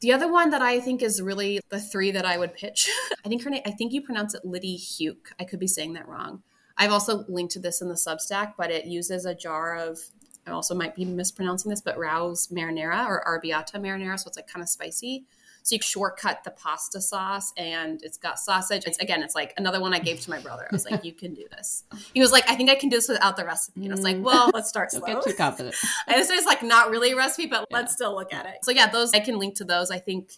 [0.00, 2.90] The other one that I think is really the three that I would pitch.
[3.24, 3.62] I think her name.
[3.66, 5.32] I think you pronounce it Lidey Heuck.
[5.38, 6.42] I could be saying that wrong.
[6.76, 10.00] I've also linked to this in the Substack, but it uses a jar of.
[10.44, 14.48] I also might be mispronouncing this, but Rao's marinara or arrabbiata marinara, so it's like
[14.48, 15.24] kind of spicy.
[15.62, 18.84] So you shortcut the pasta sauce and it's got sausage.
[18.86, 20.66] It's again, it's like another one I gave to my brother.
[20.70, 21.84] I was like, you can do this.
[22.12, 23.84] He was like, I think I can do this without the recipe.
[23.84, 24.22] And I was like, mm.
[24.22, 25.06] well, let's start slow.
[25.06, 25.74] Don't get too confident.
[26.06, 27.76] and it's like not really a recipe, but yeah.
[27.76, 28.64] let's still look at it.
[28.64, 29.90] So yeah, those I can link to those.
[29.90, 30.32] I think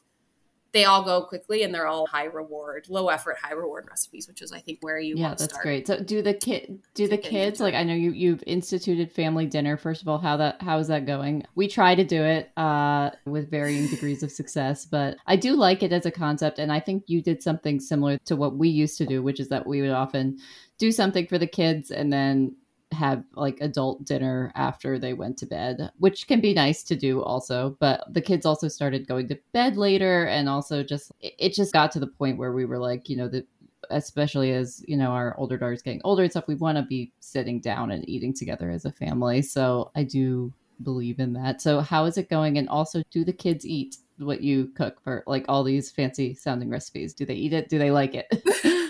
[0.74, 4.42] they all go quickly and they're all high reward, low effort, high reward recipes, which
[4.42, 5.62] is I think where you yeah, that's start.
[5.62, 5.86] great.
[5.86, 9.76] So do the kid do the kids like I know you you've instituted family dinner.
[9.76, 11.44] First of all, how that how is that going?
[11.54, 15.84] We try to do it uh, with varying degrees of success, but I do like
[15.84, 18.98] it as a concept, and I think you did something similar to what we used
[18.98, 20.38] to do, which is that we would often
[20.78, 22.56] do something for the kids and then
[22.94, 27.22] have like adult dinner after they went to bed, which can be nice to do
[27.22, 27.76] also.
[27.80, 31.92] But the kids also started going to bed later, and also just it just got
[31.92, 33.46] to the point where we were like, you know, that
[33.90, 37.12] especially as you know our older daughter's getting older and stuff, we want to be
[37.20, 39.42] sitting down and eating together as a family.
[39.42, 40.52] So I do
[40.82, 41.60] believe in that.
[41.60, 42.58] So how is it going?
[42.58, 46.70] And also, do the kids eat what you cook for like all these fancy sounding
[46.70, 47.14] recipes?
[47.14, 47.68] Do they eat it?
[47.68, 48.26] Do they like it?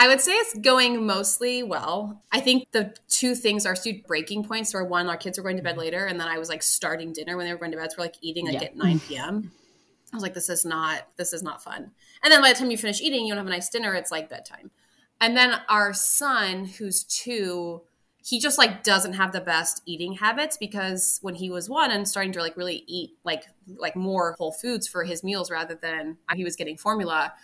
[0.00, 2.22] I would say it's going mostly well.
[2.32, 5.58] I think the two things are two breaking points where one, our kids were going
[5.58, 5.80] to bed mm-hmm.
[5.80, 7.92] later, and then I was like starting dinner when they were going to bed.
[7.92, 8.68] So we're like eating like yeah.
[8.68, 9.52] at 9 p.m.
[10.10, 11.90] I was like, this is not this is not fun.
[12.24, 13.92] And then by the time you finish eating, you don't have a nice dinner.
[13.92, 14.70] It's like bedtime.
[15.20, 17.82] And then our son, who's two,
[18.24, 22.08] he just like doesn't have the best eating habits because when he was one and
[22.08, 23.44] starting to like really eat like
[23.76, 27.34] like more whole foods for his meals rather than he was getting formula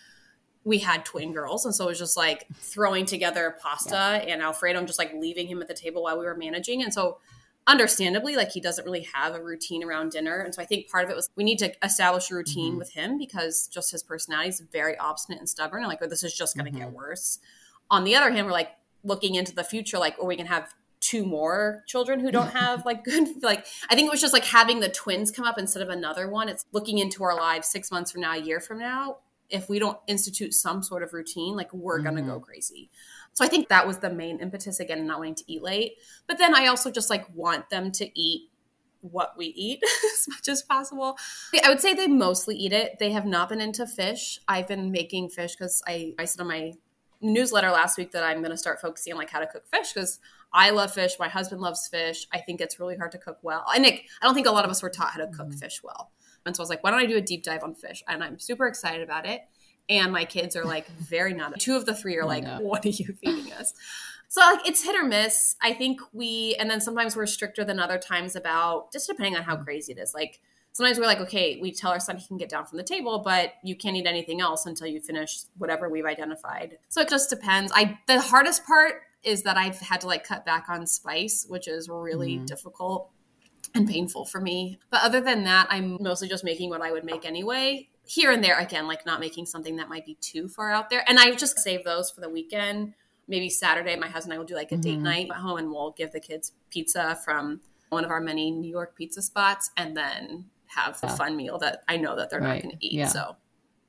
[0.66, 4.35] we had twin girls and so it was just like throwing together pasta yeah.
[4.35, 6.92] and alfredo and just like leaving him at the table while we were managing and
[6.92, 7.18] so
[7.68, 11.05] understandably like he doesn't really have a routine around dinner and so i think part
[11.05, 12.79] of it was we need to establish a routine mm-hmm.
[12.79, 16.24] with him because just his personality is very obstinate and stubborn and like oh, this
[16.24, 16.81] is just going to mm-hmm.
[16.81, 17.38] get worse
[17.90, 18.72] on the other hand we're like
[19.05, 22.85] looking into the future like or we can have two more children who don't have
[22.87, 25.83] like good like i think it was just like having the twins come up instead
[25.83, 28.79] of another one it's looking into our lives six months from now a year from
[28.79, 29.18] now
[29.50, 32.06] if we don't institute some sort of routine like we're mm-hmm.
[32.06, 32.44] gonna go mm-hmm.
[32.44, 32.90] crazy
[33.32, 35.94] so i think that was the main impetus again not wanting to eat late
[36.26, 38.50] but then i also just like want them to eat
[39.00, 39.82] what we eat
[40.14, 41.16] as much as possible.
[41.62, 42.98] I would say they mostly eat it.
[42.98, 44.40] They have not been into fish.
[44.48, 46.72] I've been making fish because I, I said on my
[47.20, 49.92] newsletter last week that I'm going to start focusing on like how to cook fish
[49.92, 50.18] because
[50.52, 51.16] I love fish.
[51.18, 52.26] My husband loves fish.
[52.32, 53.64] I think it's really hard to cook well.
[53.68, 55.59] I think I don't think a lot of us were taught how to cook mm-hmm.
[55.59, 56.12] fish well.
[56.46, 58.02] And so I was like, why don't I do a deep dive on fish?
[58.09, 59.42] And I'm super excited about it.
[59.88, 61.59] And my kids are like very not.
[61.59, 63.74] Two of the three are like, what are you feeding us?
[64.28, 65.56] So like it's hit or miss.
[65.62, 69.42] I think we and then sometimes we're stricter than other times about just depending on
[69.42, 70.14] how crazy it is.
[70.14, 70.40] Like
[70.72, 73.20] sometimes we're like, okay, we tell our son he can get down from the table,
[73.24, 76.78] but you can't eat anything else until you finish whatever we've identified.
[76.88, 77.72] So it just depends.
[77.74, 81.66] I the hardest part is that I've had to like cut back on spice, which
[81.68, 82.44] is really mm-hmm.
[82.44, 83.11] difficult
[83.76, 84.78] and painful for me.
[84.90, 87.88] But other than that, I'm mostly just making what I would make anyway.
[88.04, 91.04] Here and there, again, like not making something that might be too far out there.
[91.08, 92.94] And I just save those for the weekend.
[93.28, 95.02] Maybe Saturday, my husband and I will do like a date mm-hmm.
[95.02, 98.70] night at home and we'll give the kids pizza from one of our many New
[98.70, 99.70] York pizza spots.
[99.76, 102.54] And then have a fun meal that I know that they're right.
[102.54, 102.92] not going to eat.
[102.92, 103.08] Yeah.
[103.08, 103.36] So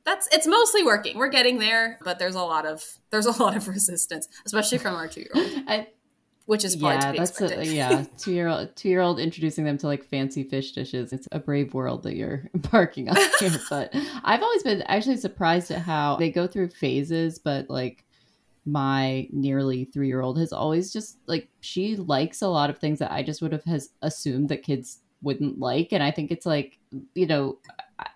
[0.06, 1.18] that's it's mostly working.
[1.18, 4.96] We're getting there, but there's a lot of there's a lot of resistance, especially from
[4.96, 5.52] our two year old.
[6.48, 8.06] Which is yeah, that's a, yeah.
[8.18, 11.14] Two year old two year old introducing them to like fancy fish dishes.
[11.14, 13.52] It's a brave world that you're embarking on here.
[13.70, 18.06] but I've always been actually surprised at how they go through phases, but like
[18.66, 23.00] my nearly three year old has always just like she likes a lot of things
[23.00, 26.46] that I just would have has assumed that kids wouldn't like and i think it's
[26.46, 26.78] like
[27.16, 27.58] you know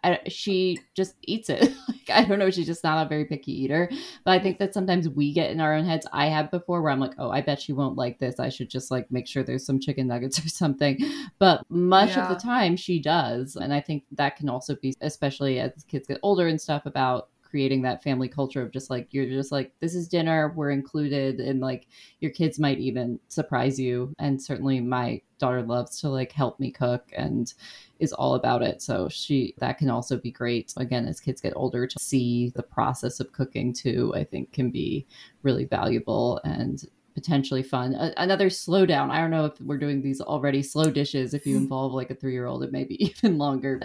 [0.04, 1.74] I, she just eats it.
[1.88, 3.90] Like i don't know she's just not a very picky eater.
[4.24, 6.08] But i think that sometimes we get in our own heads.
[6.12, 8.40] I have before where i'm like oh i bet she won't like this.
[8.40, 10.98] I should just like make sure there's some chicken nuggets or something.
[11.40, 12.24] But much yeah.
[12.24, 13.56] of the time she does.
[13.56, 17.30] And i think that can also be especially as kids get older and stuff about
[17.52, 21.42] creating that family culture of just like you're just like this is dinner we're included
[21.42, 21.88] and like
[22.22, 26.72] your kids might even surprise you and certainly my daughter loves to like help me
[26.72, 27.54] cook and
[28.00, 31.54] is all about it so she that can also be great again as kids get
[31.58, 35.06] older to see the process of cooking too i think can be
[35.44, 37.94] really valuable and potentially fun.
[37.96, 39.10] A- another slowdown.
[39.10, 41.34] I don't know if we're doing these already slow dishes.
[41.34, 43.82] If you involve like a three year old, it may be even longer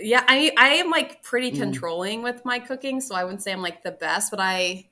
[0.00, 1.58] yeah, I I am like pretty mm.
[1.58, 4.88] controlling with my cooking, so I wouldn't say I'm like the best, but I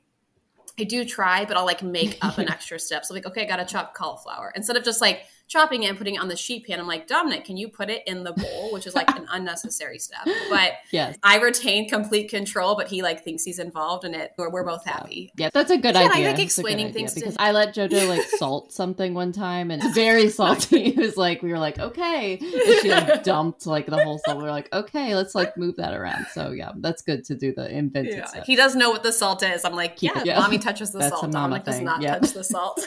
[0.79, 3.05] I do try, but I'll like make up an extra step.
[3.05, 6.15] So like, okay, I gotta chop cauliflower instead of just like chopping it and putting
[6.15, 6.79] it on the sheet pan.
[6.79, 8.73] I'm like, Dominic, can you put it in the bowl?
[8.73, 10.21] Which is like an unnecessary step.
[10.49, 11.19] But yes.
[11.25, 14.33] I retain complete control, but he like thinks he's involved in it.
[14.39, 15.33] We're, we're both happy.
[15.37, 16.29] Yeah, that's a good yeah, idea.
[16.29, 19.83] I like explaining things to because I let Jojo like salt something one time and
[19.83, 20.87] it's very salty.
[20.87, 22.39] it was like we were like, okay.
[22.39, 24.39] And she like dumped like the whole salt.
[24.39, 26.29] We were like, okay, let's like move that around.
[26.33, 28.27] So yeah, that's good to do the invented yeah.
[28.27, 28.47] stuff.
[28.47, 29.65] He does know what the salt is.
[29.65, 31.33] I'm like, yeah, yeah, mommy touches the that's salt.
[31.33, 31.73] Dominic thing.
[31.73, 32.21] does not yep.
[32.21, 32.87] touch the salt.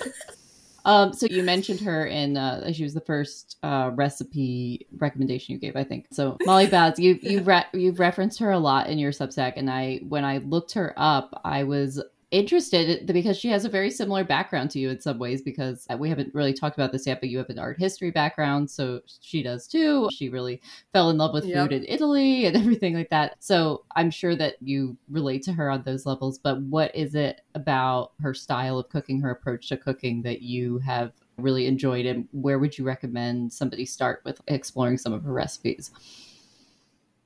[0.85, 5.59] Um, so you mentioned her in uh, she was the first uh, recipe recommendation you
[5.59, 6.07] gave, I think.
[6.11, 9.69] So Molly Baz, you you re- you've referenced her a lot in your Substack, and
[9.69, 12.01] I when I looked her up, I was
[12.33, 15.95] interested because she has a very similar background to you in some ways because uh,
[15.95, 19.01] we haven't really talked about this yet but you have an art history background so
[19.21, 20.09] she does too.
[20.11, 20.59] She really
[20.91, 21.57] fell in love with yep.
[21.57, 23.35] food in italy and everything like that.
[23.39, 27.41] So i'm sure that you relate to her on those levels but what is it
[27.53, 32.27] about her style of cooking her approach to cooking that you have really enjoyed and
[32.31, 35.91] where would you recommend somebody start with exploring some of her recipes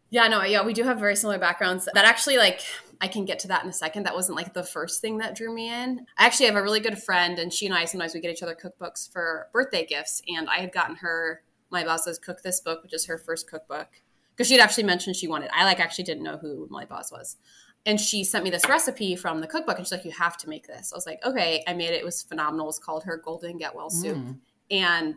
[0.10, 2.62] yeah no yeah we do have very similar backgrounds that actually like
[3.00, 4.04] I can get to that in a second.
[4.04, 6.06] That wasn't like the first thing that drew me in.
[6.18, 8.44] I actually have a really good friend, and she and I sometimes we get each
[8.44, 10.22] other cookbooks for birthday gifts.
[10.28, 13.88] And I had gotten her Molly Baz's cook this book, which is her first cookbook,
[14.32, 15.50] because she'd actually mentioned she wanted.
[15.54, 17.38] I like actually didn't know who Molly Baz was,
[17.86, 20.50] and she sent me this recipe from the cookbook, and she's like, "You have to
[20.50, 22.02] make this." I was like, "Okay." I made it.
[22.02, 22.66] It was phenomenal.
[22.66, 24.38] It was called her Golden Get Well soup, mm.
[24.72, 25.14] and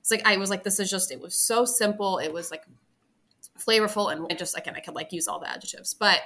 [0.00, 2.18] it's like I was like, "This is just." It was so simple.
[2.18, 2.64] It was like
[3.58, 5.94] flavorful and just again I could like use all the adjectives.
[5.94, 6.20] But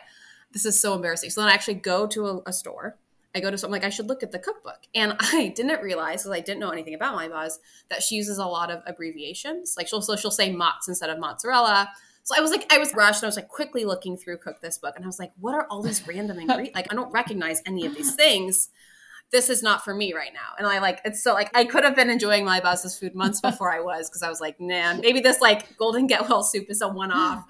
[0.52, 1.30] this is so embarrassing.
[1.30, 2.96] So then I actually go to a, a store.
[3.34, 6.22] I go to something like I should look at the cookbook, and I didn't realize
[6.22, 9.74] because I didn't know anything about Molly Baz that she uses a lot of abbreviations.
[9.76, 11.90] Like she'll so she'll say mozz instead of mozzarella.
[12.22, 13.22] So I was like, I was rushed.
[13.22, 15.54] And I was like quickly looking through cook this book, and I was like, what
[15.54, 16.74] are all these random ingredients?
[16.74, 18.70] like I don't recognize any of these things.
[19.32, 20.54] This is not for me right now.
[20.58, 23.40] And I like it's so like I could have been enjoying my boss's food months
[23.42, 26.66] before I was because I was like, man, maybe this like golden get well soup
[26.68, 27.44] is a one off.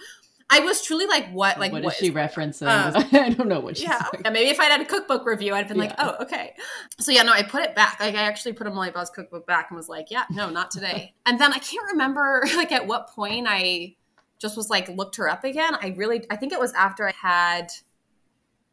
[0.52, 1.60] I was truly like, what?
[1.60, 2.66] Like, what what is she referencing?
[2.66, 4.02] Um, I don't know what she's yeah.
[4.02, 4.22] saying.
[4.24, 6.54] yeah, maybe if I'd had a cookbook review, I'd have been like, oh, okay.
[6.98, 8.00] So yeah, no, I put it back.
[8.00, 10.70] Like I actually put a Molly Baz cookbook back and was like, yeah, no, not
[10.72, 11.14] today.
[11.24, 13.94] and then I can't remember like at what point I
[14.40, 15.76] just was like looked her up again.
[15.80, 17.70] I really, I think it was after I had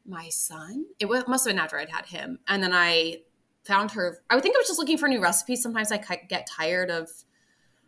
[0.07, 0.85] my son.
[0.99, 3.21] It was, must have been after I'd had him, and then I
[3.65, 4.19] found her.
[4.29, 5.61] I would think I was just looking for new recipes.
[5.61, 5.97] Sometimes I
[6.29, 7.09] get tired of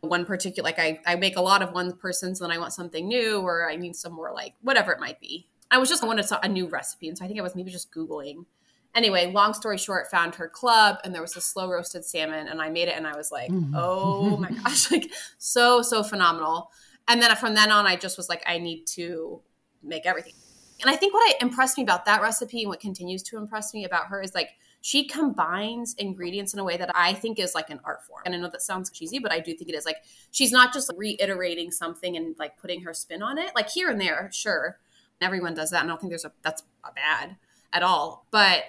[0.01, 2.73] one particular like I, I make a lot of one person so then i want
[2.73, 6.03] something new or i need some more like whatever it might be i was just
[6.03, 8.45] I wanted a new recipe and so i think i was maybe just googling
[8.95, 12.61] anyway long story short found her club and there was a slow roasted salmon and
[12.61, 13.73] i made it and i was like mm-hmm.
[13.75, 16.71] oh my gosh like so so phenomenal
[17.07, 19.41] and then from then on i just was like i need to
[19.83, 20.33] make everything
[20.81, 23.73] and i think what I, impressed me about that recipe and what continues to impress
[23.73, 27.53] me about her is like she combines ingredients in a way that I think is
[27.53, 28.21] like an art form.
[28.25, 29.85] And I know that sounds cheesy, but I do think it is.
[29.85, 29.97] Like
[30.31, 33.51] she's not just reiterating something and like putting her spin on it.
[33.55, 34.79] Like here and there, sure,
[35.19, 35.81] everyone does that.
[35.81, 36.63] And I don't think there's a that's
[36.95, 37.35] bad
[37.73, 38.25] at all.
[38.31, 38.63] But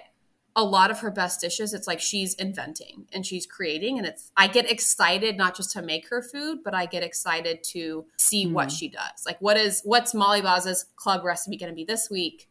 [0.55, 3.97] a lot of her best dishes, it's like she's inventing and she's creating.
[3.97, 7.63] And it's I get excited not just to make her food, but I get excited
[7.65, 8.77] to see what mm.
[8.77, 9.25] she does.
[9.25, 12.49] Like what is what's Molly Baz's club recipe going to be this week?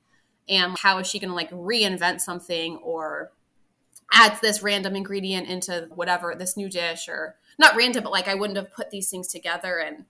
[0.48, 3.32] And how is she going to like reinvent something or
[4.12, 8.34] adds this random ingredient into whatever this new dish or not random but like i
[8.34, 10.04] wouldn't have put these things together and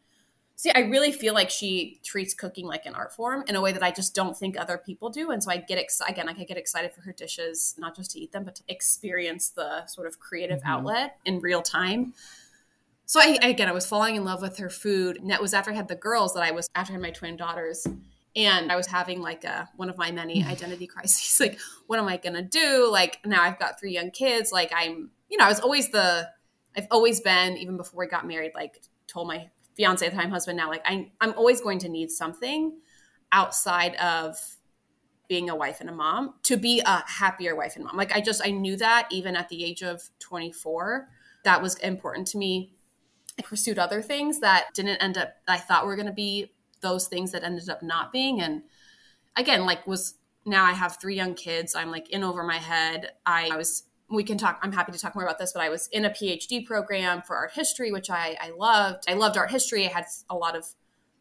[0.61, 3.73] see i really feel like she treats cooking like an art form in a way
[3.73, 6.38] that i just don't think other people do and so i get excited again like
[6.38, 9.87] i get excited for her dishes not just to eat them but to experience the
[9.87, 10.70] sort of creative mm-hmm.
[10.70, 12.12] outlet in real time
[13.07, 15.70] so I, again i was falling in love with her food and that was after
[15.70, 17.87] i had the girls that i was after i had my twin daughters
[18.37, 20.49] and I was having like a one of my many mm.
[20.49, 21.40] identity crises.
[21.40, 22.88] Like, what am I gonna do?
[22.88, 24.53] Like now I've got three young kids.
[24.53, 26.29] Like I'm, you know, I was always the,
[26.77, 28.53] I've always been even before we got married.
[28.55, 31.89] Like told my fiance at the time, husband now, like I, I'm always going to
[31.89, 32.79] need something
[33.33, 34.37] outside of
[35.29, 37.97] being a wife and a mom to be a happier wife and mom.
[37.97, 41.09] Like I just I knew that even at the age of 24,
[41.45, 42.73] that was important to me.
[43.39, 47.07] I pursued other things that didn't end up I thought were going to be those
[47.07, 48.63] things that ended up not being and
[49.37, 53.13] again like was now i have three young kids i'm like in over my head
[53.27, 55.68] i, I was we can talk i'm happy to talk more about this but i
[55.68, 59.05] was in a phd program for art history which i i loved.
[59.09, 59.87] I loved art history.
[59.87, 60.66] I had a lot of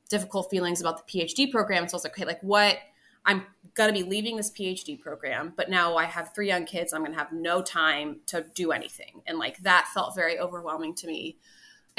[0.09, 1.87] difficult feelings about the phd program.
[1.87, 2.77] So i was like okay like what
[3.25, 6.93] i'm going to be leaving this phd program but now i have three young kids.
[6.93, 9.21] I'm going to have no time to do anything.
[9.27, 11.37] And like that felt very overwhelming to me.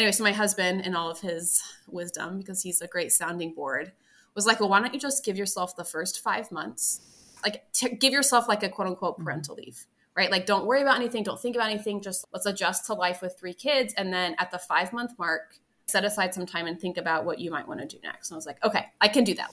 [0.00, 3.92] Anyway, so my husband, and all of his wisdom, because he's a great sounding board,
[4.34, 7.00] was like, well, why don't you just give yourself the first five months?
[7.44, 9.24] Like, t- give yourself like a quote unquote mm-hmm.
[9.24, 10.30] parental leave, right?
[10.30, 13.36] Like, don't worry about anything, don't think about anything, just let's adjust to life with
[13.38, 13.94] three kids.
[13.96, 15.54] And then at the five month mark,
[15.88, 18.30] set aside some time and think about what you might want to do next.
[18.30, 19.52] And I was like, okay, I can do that.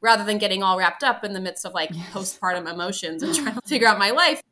[0.00, 3.54] Rather than getting all wrapped up in the midst of like postpartum emotions and trying
[3.54, 4.42] to figure out my life.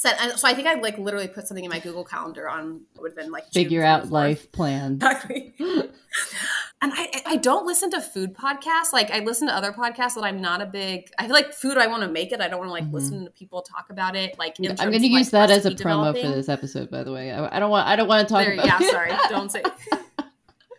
[0.00, 3.02] Set, so I think I like literally put something in my Google Calendar on what
[3.02, 4.10] would have been like Figure out 24th.
[4.12, 4.92] life plan.
[4.92, 5.54] Exactly.
[5.58, 8.92] and I, I don't listen to food podcasts.
[8.92, 11.10] Like I listen to other podcasts that I'm not a big.
[11.18, 11.78] I feel like food.
[11.78, 12.40] I want to make it.
[12.40, 14.38] I don't want to like listen to people talk about it.
[14.38, 14.80] Like in Mm-hmm.
[14.80, 16.90] I'm going to of, like, use that as a recipe promo for this episode.
[16.92, 17.88] By the way, I, I don't want.
[17.88, 18.66] I don't want to talk There- about.
[18.66, 19.10] yeah, sorry.
[19.28, 19.64] Don't say.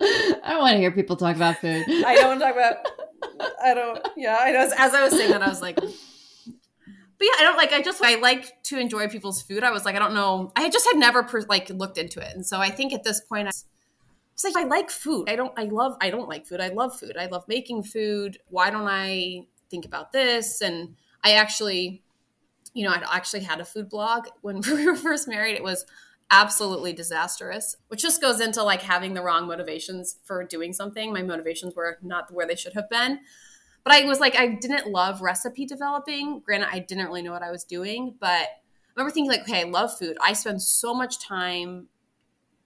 [0.01, 1.83] I don't want to hear people talk about food.
[1.89, 3.51] I don't want to talk about.
[3.61, 3.99] I don't.
[4.15, 4.69] Yeah, I know.
[4.77, 5.77] As I was saying that, I was like.
[7.19, 7.73] But yeah, I don't like.
[7.73, 9.63] I just I like to enjoy people's food.
[9.63, 10.51] I was like, I don't know.
[10.55, 13.19] I just had never per, like looked into it, and so I think at this
[13.19, 15.29] point, I was like, I like food.
[15.29, 15.53] I don't.
[15.57, 15.97] I love.
[15.99, 16.61] I don't like food.
[16.61, 17.17] I love food.
[17.19, 18.39] I love making food.
[18.49, 20.61] Why don't I think about this?
[20.61, 22.01] And I actually,
[22.73, 25.55] you know, I actually had a food blog when we were first married.
[25.55, 25.85] It was
[26.31, 31.11] absolutely disastrous, which just goes into like having the wrong motivations for doing something.
[31.11, 33.19] My motivations were not where they should have been.
[33.83, 36.41] But I was like, I didn't love recipe developing.
[36.41, 38.47] Granted, I didn't really know what I was doing, but I
[38.95, 40.17] remember thinking like, okay, I love food.
[40.21, 41.87] I spend so much time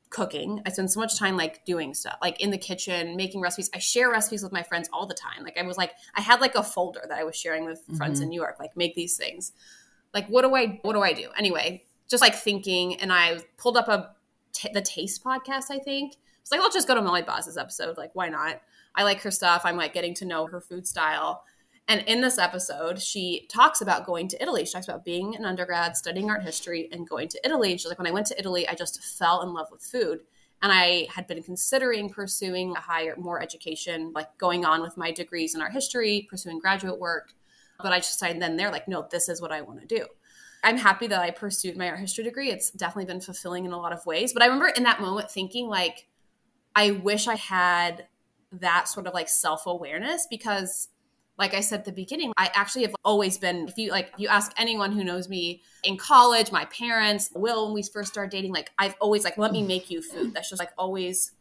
[0.09, 0.61] cooking.
[0.65, 3.69] I spend so much time like doing stuff, like in the kitchen, making recipes.
[3.73, 5.43] I share recipes with my friends all the time.
[5.43, 8.19] Like I was like, I had like a folder that I was sharing with friends
[8.19, 8.29] in mm-hmm.
[8.29, 9.53] New York, like make these things.
[10.13, 11.29] Like, what do I, what do I do?
[11.37, 14.11] Anyway, just like thinking, and I pulled up a
[14.53, 17.97] t- the Taste podcast, I think, was like, I'll just go to Molly Baz's episode.
[17.97, 18.61] Like, why not?
[18.95, 19.63] I like her stuff.
[19.65, 21.43] I'm like getting to know her food style.
[21.87, 24.65] And in this episode, she talks about going to Italy.
[24.65, 27.71] She talks about being an undergrad, studying art history, and going to Italy.
[27.71, 30.21] And she's like, when I went to Italy, I just fell in love with food.
[30.61, 35.11] And I had been considering pursuing a higher, more education, like going on with my
[35.11, 37.33] degrees in art history, pursuing graduate work.
[37.81, 40.05] But I just decided then they're like, no, this is what I want to do.
[40.63, 42.49] I'm happy that I pursued my art history degree.
[42.49, 44.31] It's definitely been fulfilling in a lot of ways.
[44.31, 46.07] But I remember in that moment thinking, like,
[46.73, 48.07] I wish I had
[48.59, 50.89] that sort of like self awareness because
[51.37, 54.19] like I said at the beginning, I actually have always been, if you like, if
[54.19, 58.29] you ask anyone who knows me in college, my parents, Will, when we first started
[58.29, 60.35] dating, like, I've always, like, let me make you food.
[60.35, 61.31] That's just like always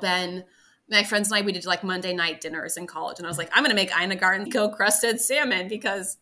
[0.00, 0.44] been
[0.90, 3.18] my friends and I, we did like Monday night dinners in college.
[3.18, 6.16] And I was like, I'm going to make Ina Garten go crusted salmon because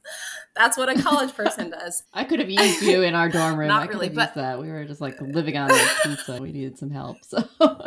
[0.55, 2.03] that's what a college person does.
[2.13, 3.69] I could have used you in our dorm room.
[3.69, 4.61] Not I could really, have but- used that.
[4.61, 6.39] We were just like living on like pizza.
[6.41, 7.19] We needed some help.
[7.23, 7.49] So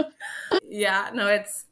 [0.68, 1.66] yeah, no, it's,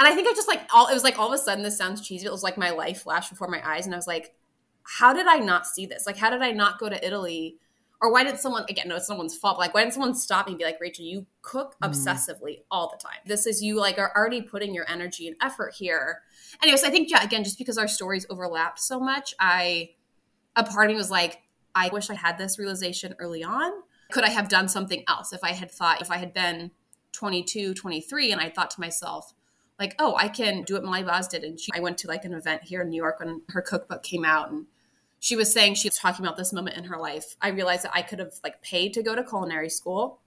[0.00, 1.76] and I think I just like all, it was like all of a sudden, this
[1.76, 2.26] sounds cheesy.
[2.26, 3.84] It was like my life flashed before my eyes.
[3.84, 4.34] And I was like,
[4.82, 6.06] how did I not see this?
[6.06, 7.58] Like, how did I not go to Italy?
[8.00, 9.58] Or why did someone, again, no, it's someone's fault.
[9.58, 11.90] But like, why didn't someone stop me and be like, Rachel, you cook mm.
[11.90, 13.18] obsessively all the time.
[13.26, 16.22] This is you like are already putting your energy and effort here.
[16.62, 19.90] Anyways, I think, yeah, again, just because our stories overlapped so much, I,
[20.56, 21.42] a part of me was like,
[21.74, 23.70] I wish I had this realization early on.
[24.12, 26.70] Could I have done something else if I had thought, if I had been
[27.12, 29.34] 22, 23, and I thought to myself,
[29.80, 31.42] like, oh, I can do what Molly Baz did.
[31.42, 34.02] And she, I went to like an event here in New York when her cookbook
[34.02, 34.66] came out and
[35.18, 37.36] she was saying she was talking about this moment in her life.
[37.40, 40.20] I realized that I could have like paid to go to culinary school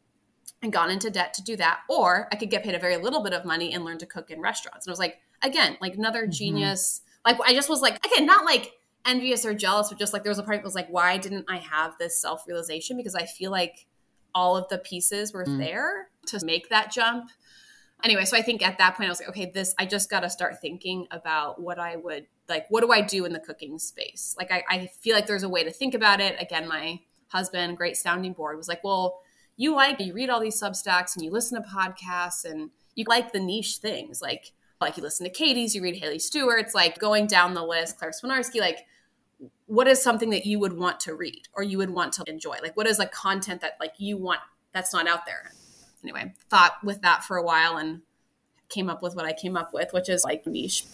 [0.61, 3.23] and gone into debt to do that, or I could get paid a very little
[3.23, 4.85] bit of money and learn to cook in restaurants.
[4.85, 6.31] And I was like, again, like another mm-hmm.
[6.31, 7.01] genius.
[7.25, 8.71] Like I just was like, again, not like
[9.05, 11.45] envious or jealous, but just like there was a part that was like, why didn't
[11.49, 12.97] I have this self realization?
[12.97, 13.87] Because I feel like
[14.35, 15.57] all of the pieces were mm.
[15.57, 17.29] there to make that jump.
[18.03, 20.21] Anyway, so I think at that point I was like, okay, this I just got
[20.21, 22.65] to start thinking about what I would like.
[22.69, 24.35] What do I do in the cooking space?
[24.37, 26.35] Like, I, I feel like there's a way to think about it.
[26.41, 26.99] Again, my
[27.29, 29.21] husband, great sounding board, was like, well,
[29.55, 33.31] you like you read all these Substacks and you listen to podcasts and you like
[33.31, 34.51] the niche things, like
[34.81, 38.11] like you listen to Katie's, you read Haley Stewart's, like going down the list, Claire
[38.11, 38.85] Swinarski, like
[39.65, 42.57] what is something that you would want to read or you would want to enjoy?
[42.61, 44.41] Like what is like content that like you want
[44.73, 45.53] that's not out there?
[46.03, 48.01] Anyway, thought with that for a while and
[48.69, 50.85] came up with what I came up with, which is like niche.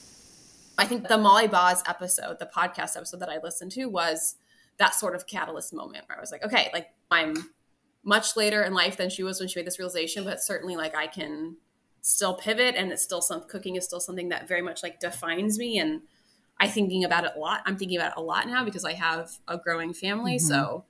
[0.77, 4.35] I think the Molly Baz episode, the podcast episode that I listened to was
[4.77, 7.35] that sort of catalyst moment where I was like, okay, like I'm
[8.03, 10.95] much later in life than she was when she made this realization, but certainly like
[10.95, 11.57] I can
[12.01, 15.59] still pivot and it's still some cooking is still something that very much like defines
[15.59, 16.01] me and
[16.61, 17.61] I thinking about it a lot.
[17.65, 20.37] I'm thinking about it a lot now because I have a growing family.
[20.37, 20.47] Mm-hmm.
[20.47, 20.85] So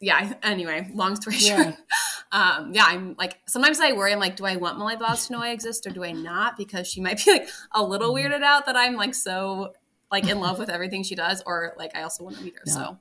[0.00, 1.62] yeah, anyway, long story Yeah.
[1.62, 1.76] short.
[2.32, 4.12] Um, yeah, I'm like sometimes I worry.
[4.12, 6.56] I'm like, do I want Molly Baz to know I exist or do I not?
[6.56, 8.34] Because she might be like a little Mm-hmm.
[8.34, 9.72] weirded out that I'm like so
[10.10, 12.62] like in love with everything she does, or like I also want to meet her.
[12.66, 12.72] No.
[12.72, 12.98] So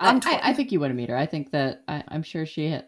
[0.00, 0.40] I, I'm I.
[0.42, 1.16] I think you want to meet her.
[1.16, 2.78] I think that I, I'm sure she.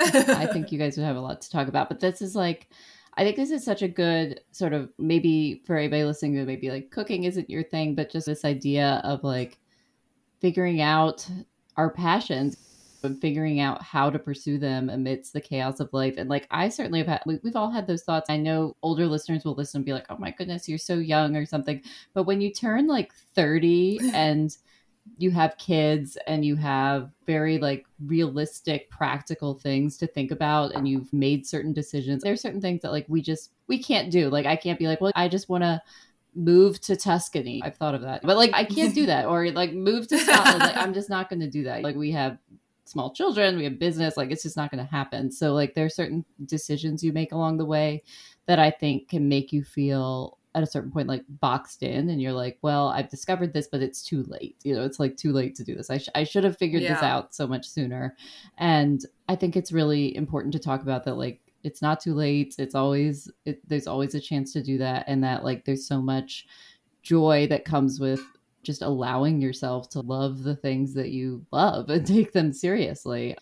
[0.00, 1.88] I think you guys would have a lot to talk about.
[1.88, 2.68] But this is like,
[3.16, 6.70] I think this is such a good sort of maybe for anybody listening who maybe
[6.70, 9.58] like cooking isn't your thing, but just this idea of like
[10.40, 11.28] figuring out
[11.76, 12.56] our passions
[13.04, 16.14] and figuring out how to pursue them amidst the chaos of life.
[16.18, 18.30] And like, I certainly have had, we, we've all had those thoughts.
[18.30, 21.36] I know older listeners will listen and be like, oh my goodness, you're so young
[21.36, 21.82] or something.
[22.14, 24.56] But when you turn like 30 and
[25.18, 30.86] you have kids and you have very like realistic practical things to think about and
[30.86, 34.46] you've made certain decisions there's certain things that like we just we can't do like
[34.46, 35.80] i can't be like well i just want to
[36.34, 39.72] move to tuscany i've thought of that but like i can't do that or like
[39.72, 42.38] move to scotland like i'm just not going to do that like we have
[42.92, 45.30] small children we have business like it's just not going to happen.
[45.30, 48.02] So like there are certain decisions you make along the way
[48.46, 52.20] that i think can make you feel at a certain point like boxed in and
[52.20, 54.56] you're like well i've discovered this but it's too late.
[54.62, 55.90] You know it's like too late to do this.
[55.90, 58.16] I, sh- I should have figured this out so much sooner.
[58.58, 62.56] And i think it's really important to talk about that like it's not too late.
[62.58, 66.00] It's always it, there's always a chance to do that and that like there's so
[66.00, 66.46] much
[67.02, 68.20] joy that comes with
[68.62, 73.36] just allowing yourself to love the things that you love and take them seriously.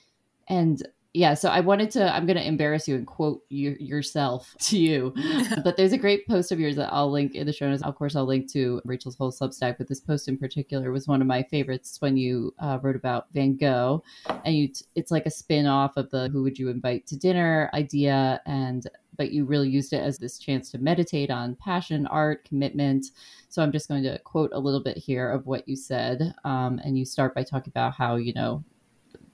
[0.48, 0.82] And
[1.12, 4.78] yeah so i wanted to i'm going to embarrass you and quote you, yourself to
[4.78, 5.12] you
[5.64, 7.82] but there's a great post of yours that I'll link in the show notes.
[7.82, 11.20] Of course, I'll link to Rachel's whole Substack, but this post in particular was one
[11.20, 14.02] of my favorites when you uh, wrote about Van Gogh,
[14.44, 17.16] and you t- it's like a spin off of the "Who would you invite to
[17.16, 18.86] dinner?" idea, and
[19.16, 23.06] but you really used it as this chance to meditate on passion, art, commitment.
[23.48, 26.80] So I'm just going to quote a little bit here of what you said, um,
[26.84, 28.64] and you start by talking about how you know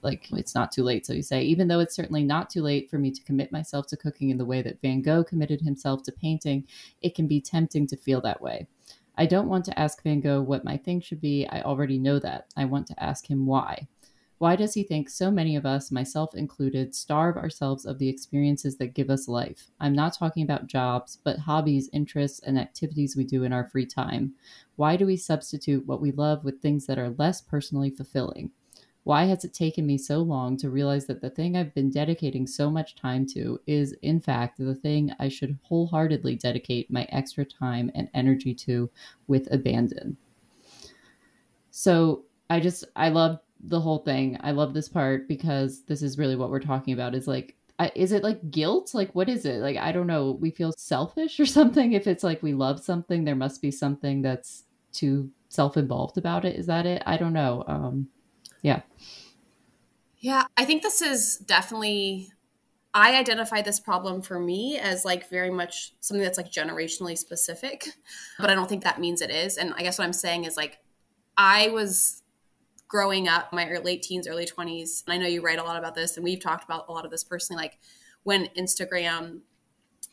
[0.07, 2.89] like it's not too late so you say even though it's certainly not too late
[2.89, 6.01] for me to commit myself to cooking in the way that van gogh committed himself
[6.01, 6.65] to painting
[7.01, 8.65] it can be tempting to feel that way
[9.17, 12.17] i don't want to ask van gogh what my thing should be i already know
[12.17, 13.87] that i want to ask him why
[14.39, 18.77] why does he think so many of us, myself included, starve ourselves of the experiences
[18.77, 19.71] that give us life?
[19.79, 23.87] I'm not talking about jobs, but hobbies, interests, and activities we do in our free
[23.87, 24.35] time.
[24.75, 28.51] Why do we substitute what we love with things that are less personally fulfilling?
[29.07, 32.45] Why has it taken me so long to realize that the thing I've been dedicating
[32.45, 37.45] so much time to is, in fact, the thing I should wholeheartedly dedicate my extra
[37.45, 38.89] time and energy to
[39.27, 40.17] with abandon?
[41.71, 44.37] So I just, I love the whole thing.
[44.41, 47.55] I love this part because this is really what we're talking about is like
[47.95, 48.93] is it like guilt?
[48.93, 49.61] Like what is it?
[49.61, 53.23] Like I don't know, we feel selfish or something if it's like we love something,
[53.23, 56.57] there must be something that's too self-involved about it.
[56.57, 57.01] Is that it?
[57.05, 57.63] I don't know.
[57.67, 58.09] Um
[58.61, 58.81] yeah.
[60.19, 62.31] Yeah, I think this is definitely
[62.93, 67.89] I identify this problem for me as like very much something that's like generationally specific,
[68.39, 69.57] but I don't think that means it is.
[69.57, 70.79] And I guess what I'm saying is like
[71.37, 72.23] I was
[72.87, 75.93] growing up, my late teens, early 20s, and I know you write a lot about
[75.93, 77.77] this, and we've talked about a lot of this personally, like
[78.23, 79.41] when Instagram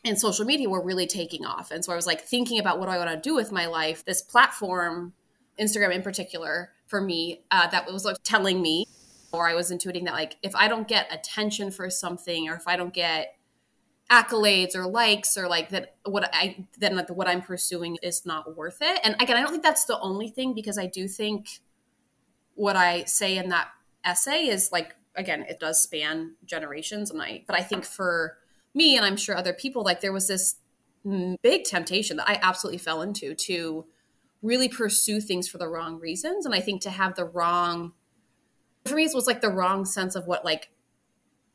[0.03, 1.71] and social media were really taking off.
[1.71, 3.65] And so I was like thinking about what do I want to do with my
[3.65, 4.05] life.
[4.05, 5.13] This platform,
[5.59, 8.85] Instagram in particular, for me, uh, that was like telling me,
[9.31, 12.67] or I was intuiting that like if I don't get attention for something, or if
[12.67, 13.35] I don't get
[14.11, 18.77] accolades or likes or like that what i then what i'm pursuing is not worth
[18.79, 18.99] it.
[19.03, 21.59] And again i don't think that's the only thing because i do think
[22.55, 23.67] what I say in that
[24.03, 28.37] essay is like again, it does span generations and I but I think for
[28.73, 30.55] me and I'm sure other people like there was this
[31.41, 33.85] big temptation that I absolutely fell into to
[34.45, 37.93] really pursue things for the wrong reasons and I think to have the wrong
[38.85, 40.69] for me it was like the wrong sense of what like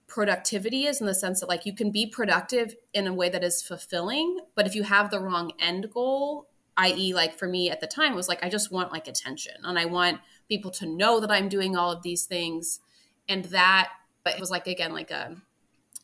[0.06, 3.44] productivity is in the sense that like you can be productive in a way that
[3.44, 7.80] is fulfilling but if you have the wrong end goal i.e like for me at
[7.80, 10.18] the time was like i just want like attention and i want
[10.50, 12.80] people to know that I'm doing all of these things.
[13.26, 15.36] And that but it was like again like a,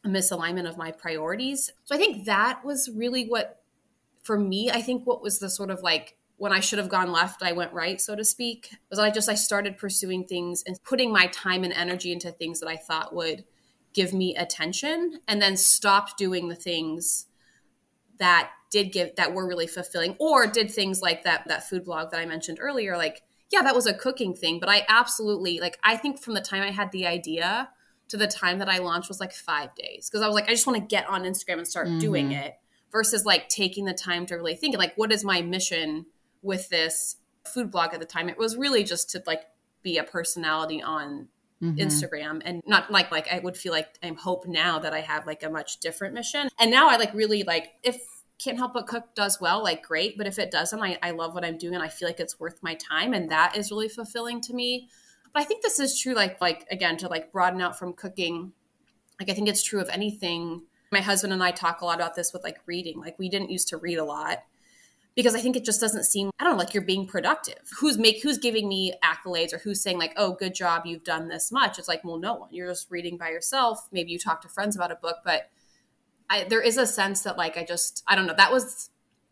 [0.04, 1.70] a misalignment of my priorities.
[1.84, 3.60] So I think that was really what
[4.22, 7.12] for me, I think what was the sort of like when I should have gone
[7.12, 8.70] left, I went right, so to speak.
[8.90, 12.60] Was I just I started pursuing things and putting my time and energy into things
[12.60, 13.44] that I thought would
[13.94, 17.26] give me attention and then stopped doing the things
[18.18, 22.10] that did give that were really fulfilling or did things like that that food blog
[22.10, 25.78] that I mentioned earlier like yeah, that was a cooking thing, but I absolutely like
[25.82, 27.68] I think from the time I had the idea
[28.08, 30.52] to the time that I launched was like 5 days because I was like I
[30.52, 31.98] just want to get on Instagram and start mm-hmm.
[31.98, 32.54] doing it
[32.92, 36.06] versus like taking the time to really think like what is my mission
[36.46, 38.28] with this food blog at the time.
[38.28, 39.42] It was really just to like
[39.82, 41.28] be a personality on
[41.62, 41.78] Mm-hmm.
[41.78, 45.26] Instagram and not like like I would feel like I hope now that I have
[45.26, 46.50] like a much different mission.
[46.58, 47.98] And now I like really like if
[48.38, 50.18] can't help but cook does well, like great.
[50.18, 52.38] But if it doesn't, I, I love what I'm doing and I feel like it's
[52.38, 53.14] worth my time.
[53.14, 54.88] And that is really fulfilling to me.
[55.32, 58.52] But I think this is true, like, like again, to like broaden out from cooking.
[59.18, 60.62] Like I think it's true of anything.
[60.92, 63.00] My husband and I talk a lot about this with like reading.
[63.00, 64.44] Like we didn't used to read a lot
[65.16, 67.68] because I think it just doesn't seem I don't know like you're being productive.
[67.80, 71.26] Who's make who's giving me accolades or who's saying like, "Oh, good job, you've done
[71.28, 72.50] this much." It's like, "Well, no one.
[72.52, 73.88] You're just reading by yourself.
[73.90, 75.50] Maybe you talk to friends about a book, but
[76.28, 78.90] I, there is a sense that like I just I don't know that was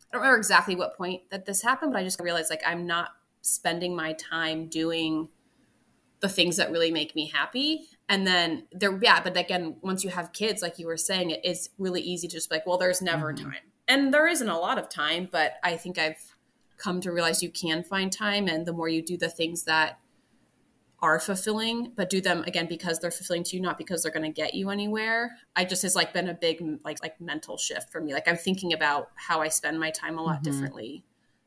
[0.09, 2.87] I don't remember exactly what point that this happened, but I just realized like I'm
[2.87, 3.11] not
[3.41, 5.29] spending my time doing
[6.19, 7.87] the things that really make me happy.
[8.09, 11.43] And then there, yeah, but again, once you have kids, like you were saying, it
[11.43, 13.45] is really easy to just be like, well, there's never mm-hmm.
[13.45, 13.61] time.
[13.87, 16.35] And there isn't a lot of time, but I think I've
[16.77, 18.47] come to realize you can find time.
[18.47, 19.99] And the more you do the things that
[20.99, 24.25] are fulfilling, but do them again because they're fulfilling to you, not because they're going
[24.25, 25.37] to get you anywhere.
[25.55, 28.13] I just has like been a big like like mental shift for me.
[28.13, 30.51] Like I'm thinking about how I spend my time a lot mm-hmm.
[30.51, 31.03] differently.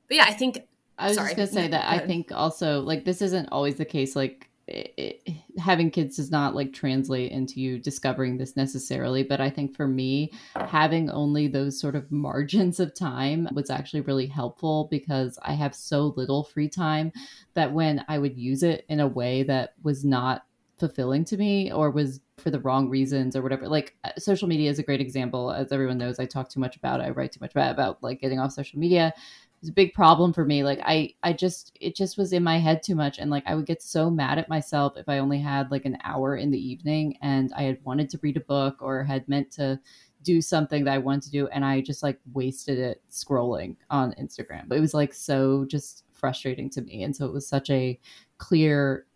[0.06, 0.60] But yeah, I think
[0.98, 1.34] I was sorry.
[1.34, 4.14] just gonna say that I think also like this isn't always the case.
[4.14, 9.48] Like it, having kids does not like translate into you discovering this necessarily but i
[9.48, 10.30] think for me
[10.66, 15.74] having only those sort of margins of time was actually really helpful because i have
[15.74, 17.10] so little free time
[17.54, 20.42] that when i would use it in a way that was not
[20.78, 24.70] fulfilling to me or was for the wrong reasons or whatever like uh, social media
[24.70, 25.50] is a great example.
[25.50, 28.02] As everyone knows i talk too much about it i write too much about, about
[28.02, 29.12] like getting off social media
[29.60, 30.62] was a big problem for me.
[30.62, 33.18] Like i i just it just was in my head too much.
[33.18, 35.98] And like i would get so mad at myself if i only had like an
[36.04, 39.50] hour in the evening and i had wanted to read a book or had meant
[39.52, 39.78] to
[40.22, 41.48] do something that i wanted to do.
[41.48, 44.68] And i just like wasted it scrolling on instagram.
[44.68, 47.02] But it was like so just frustrating to me.
[47.04, 47.98] And so it was such a
[48.38, 49.06] clear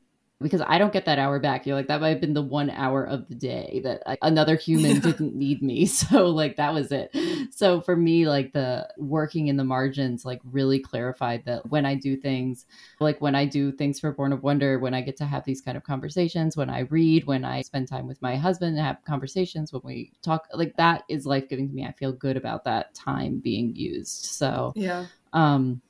[0.42, 1.66] because I don't get that hour back.
[1.66, 4.56] You're like, that might have been the one hour of the day that I, another
[4.56, 5.86] human didn't need me.
[6.02, 7.14] So, like, that was it.
[7.50, 11.94] So, for me, like, the working in the margins, like, really clarified that when I
[11.94, 12.66] do things,
[12.98, 15.60] like, when I do things for Born of Wonder, when I get to have these
[15.60, 19.04] kind of conversations, when I read, when I spend time with my husband and have
[19.04, 21.84] conversations, when we talk, like, that is life giving to me.
[21.84, 24.24] I feel good about that time being used.
[24.24, 25.06] So, Yeah.
[25.32, 25.80] um,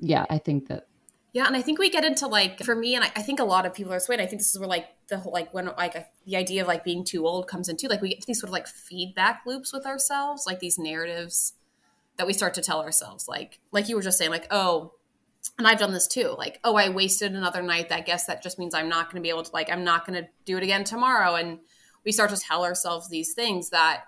[0.00, 0.86] yeah, I think that
[1.32, 3.44] Yeah, and I think we get into like for me, and I, I think a
[3.44, 4.20] lot of people are sweet.
[4.20, 6.68] I think this is where like the whole like when like a, the idea of
[6.68, 9.72] like being too old comes into like we get these sort of like feedback loops
[9.72, 11.54] with ourselves, like these narratives
[12.18, 14.92] that we start to tell ourselves, like like you were just saying, like oh,
[15.58, 17.90] and I've done this too, like oh, I wasted another night.
[17.90, 20.06] I guess that just means I'm not going to be able to like I'm not
[20.06, 21.60] going to do it again tomorrow, and
[22.04, 24.04] we start to tell ourselves these things that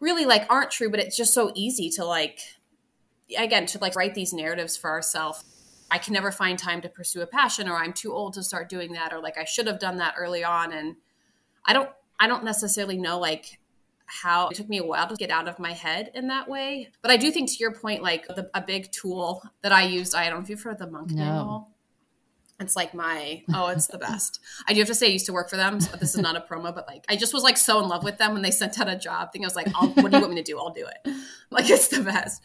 [0.00, 2.40] really like aren't true, but it's just so easy to like
[3.38, 5.44] again to like write these narratives for ourselves
[5.90, 8.68] I can never find time to pursue a passion or I'm too old to start
[8.68, 10.96] doing that or like I should have done that early on and
[11.64, 13.58] I don't I don't necessarily know like
[14.06, 16.88] how it took me a while to get out of my head in that way.
[17.00, 20.14] But I do think to your point like the, a big tool that I used
[20.14, 21.24] I don't know if you've heard of the monk No.
[21.24, 21.68] manual.
[22.60, 24.40] It's like my oh, it's the best.
[24.68, 25.80] I do have to say I used to work for them.
[25.80, 28.04] So this is not a promo, but like I just was like so in love
[28.04, 29.44] with them when they sent out a job thing.
[29.44, 30.58] I was like, I'll, what do you want me to do?
[30.58, 31.14] I'll do it.
[31.52, 32.40] Like it's the best.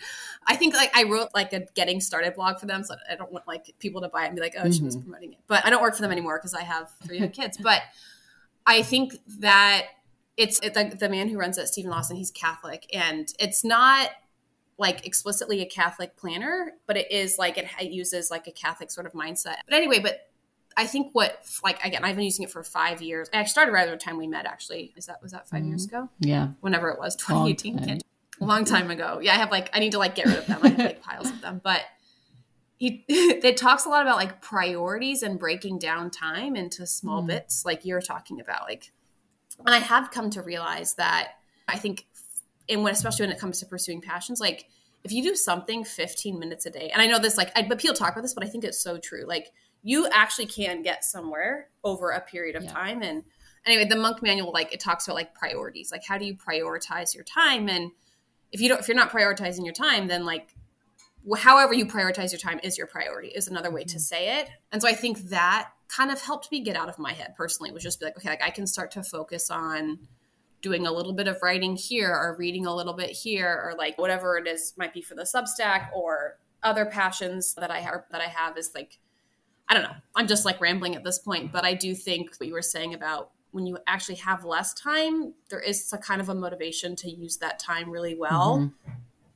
[0.48, 3.32] I think like I wrote like a getting started blog for them, so I don't
[3.32, 5.04] want like people to buy it and be like, oh, she was mm-hmm.
[5.04, 5.40] promoting it.
[5.46, 7.56] But I don't work for them anymore because I have three young kids.
[7.56, 7.84] But
[8.66, 9.86] I think that
[10.38, 12.16] it's it, the, the man who runs it, Stephen Lawson.
[12.16, 14.10] He's Catholic, and it's not
[14.78, 18.92] like explicitly a Catholic planner, but it is like it, it uses like a Catholic
[18.92, 19.56] sort of mindset.
[19.68, 20.30] But anyway, but
[20.78, 23.30] I think what like again, I've been using it for five years.
[23.34, 24.46] I started right around the time we met.
[24.46, 26.10] Actually, is that was that 5 years ago?
[26.20, 28.02] yeah, Whenever it was, 2018.
[28.42, 29.20] A long time ago.
[29.22, 30.60] Yeah, I have like I need to like get rid of them.
[30.62, 31.82] I have like piles of them, but
[32.78, 37.28] he it talks a lot about like priorities and breaking down time into small Mm.
[37.28, 38.92] bits like you're talking about like
[39.66, 41.36] and i have come to realize that
[41.70, 42.06] i think
[42.70, 44.68] and when especially when it comes to pursuing passions like
[45.04, 47.80] if you do something 15 minutes a day and i know this like I, but
[47.80, 49.26] people talk about this but i think it's so true.
[49.26, 49.52] Like
[49.88, 52.74] you actually can get somewhere over a period of Yeah.
[52.74, 53.24] time and
[53.66, 57.14] anyway the monk manual like it talks about like priorities like how do you prioritize
[57.14, 57.70] your time?
[57.70, 57.92] And
[58.52, 60.56] if you don't if you're not prioritizing your time then like
[61.38, 64.00] however you prioritize your time is your priority is another way to mm-hmm.
[64.00, 64.50] say it.
[64.72, 67.72] And so i think that kind of helped me get out of my head personally
[67.72, 70.00] was just be like okay like i can start to focus on
[70.66, 73.96] doing a little bit of writing here or reading a little bit here or like
[74.00, 78.20] whatever it is might be for the substack or other passions that i have that
[78.20, 78.98] i have is like
[79.70, 79.96] i don't know.
[80.16, 82.96] I'm just like rambling at this point but i do think what you were saying
[82.96, 87.10] about when you actually have less time there is a kind of a motivation to
[87.10, 88.58] use that time really well.
[88.58, 88.92] Mm-hmm.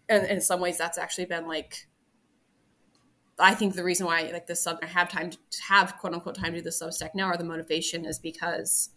[0.10, 1.88] And in some ways that's actually been like
[3.40, 5.38] I think the reason why like this sub I have time to
[5.70, 8.90] have quote unquote time to do the Substack now or the motivation is because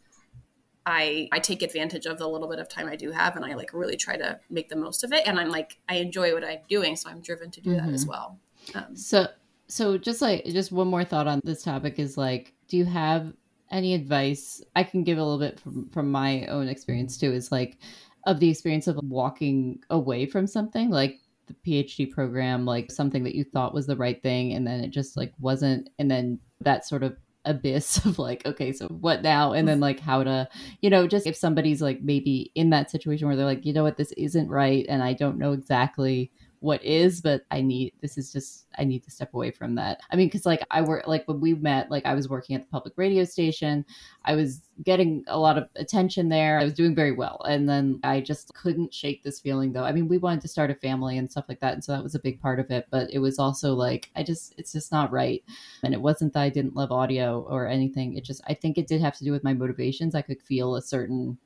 [0.87, 3.55] I I take advantage of the little bit of time I do have and I
[3.55, 6.45] like really try to make the most of it and I'm like I enjoy what
[6.45, 8.39] I'm doing so I'm driven to do that as well.
[8.74, 9.28] Um, So,
[9.68, 13.33] so just like just one more thought on this topic is like, do you have
[13.70, 14.62] any advice?
[14.76, 17.33] I can give a little bit from from my own experience too.
[17.33, 17.78] Is like
[18.26, 23.35] of the experience of walking away from something like the PhD program, like something that
[23.35, 26.87] you thought was the right thing, and then it just like wasn't, and then that
[26.87, 29.53] sort of abyss of like okay so what now?
[29.53, 29.82] And then mm-hmm.
[29.82, 30.49] like how to
[30.80, 33.82] you know just if somebody's like maybe in that situation where they're like you know
[33.82, 33.97] what?
[33.97, 36.30] This isn't right and i don't know exactly
[36.62, 40.00] what is but i need this is just i need to step away from that.
[40.12, 42.62] I mean because like i work like when we met like i was working at
[42.62, 43.84] the public radio station.
[44.24, 46.60] I was getting a lot of attention there.
[46.60, 47.42] I was doing very well.
[47.48, 49.82] And then i just couldn't shake this feeling though.
[49.82, 52.02] I mean we wanted to start a family and stuff like that and so that
[52.02, 52.86] was a big part of it.
[52.90, 55.42] But it was also like i just it's just not right.
[55.82, 58.16] And it wasn't that i didn't love audio or anything.
[58.16, 60.14] It just i think it did have to do with my motivations.
[60.14, 61.38] I could feel a certain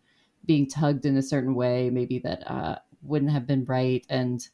[0.44, 4.04] being tugged in a certain way maybe that uh wouldn't have been right.
[4.08, 4.46] And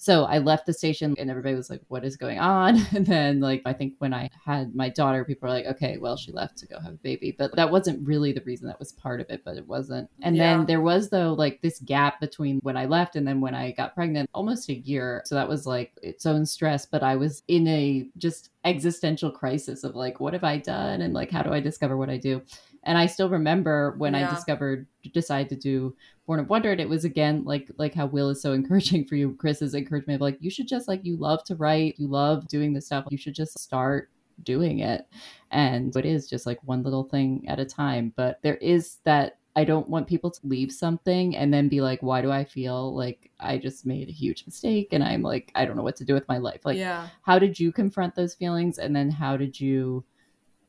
[0.00, 2.78] so I left the station and everybody was like, what is going on?
[2.94, 6.16] And then, like, I think when I had my daughter, people were like, okay, well,
[6.16, 7.34] she left to go have a baby.
[7.36, 10.08] But that wasn't really the reason that was part of it, but it wasn't.
[10.22, 10.56] And Yeah.
[10.56, 13.72] then there was, though, like this gap between when I left and then when I
[13.72, 15.22] got pregnant, almost a year.
[15.24, 16.86] So that was like its own stress.
[16.86, 21.02] But I was in a just existential crisis of like, what have I done?
[21.02, 22.40] And like, how do I discover what I do?
[22.84, 26.88] And I still remember when I discovered, decided to do Born of Wonder, and it
[26.88, 29.34] was again like like how Will is so encouraging for you.
[29.34, 32.72] Chris's encouragement of like you should just like you love to write, you love doing
[32.72, 33.06] this stuff.
[33.10, 34.10] You should just start
[34.42, 35.06] doing it,
[35.50, 38.12] and it is just like one little thing at a time.
[38.16, 42.00] But there is that I don't want people to leave something and then be like,
[42.00, 45.64] why do I feel like I just made a huge mistake and I'm like I
[45.64, 46.60] don't know what to do with my life.
[46.64, 47.08] Like yeah.
[47.22, 50.04] how did you confront those feelings and then how did you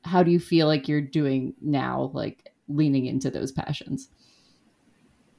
[0.03, 4.09] how do you feel like you're doing now, like leaning into those passions?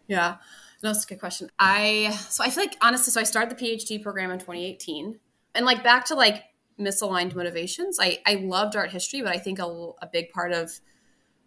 [0.06, 0.36] Yeah.
[0.82, 1.50] No, that's a good question.
[1.58, 5.18] I so I feel like honestly, so I started the PhD program in 2018,
[5.54, 6.44] and like back to like
[6.78, 7.98] misaligned motivations.
[8.00, 9.64] I I loved art history, but I think a,
[10.00, 10.80] a big part of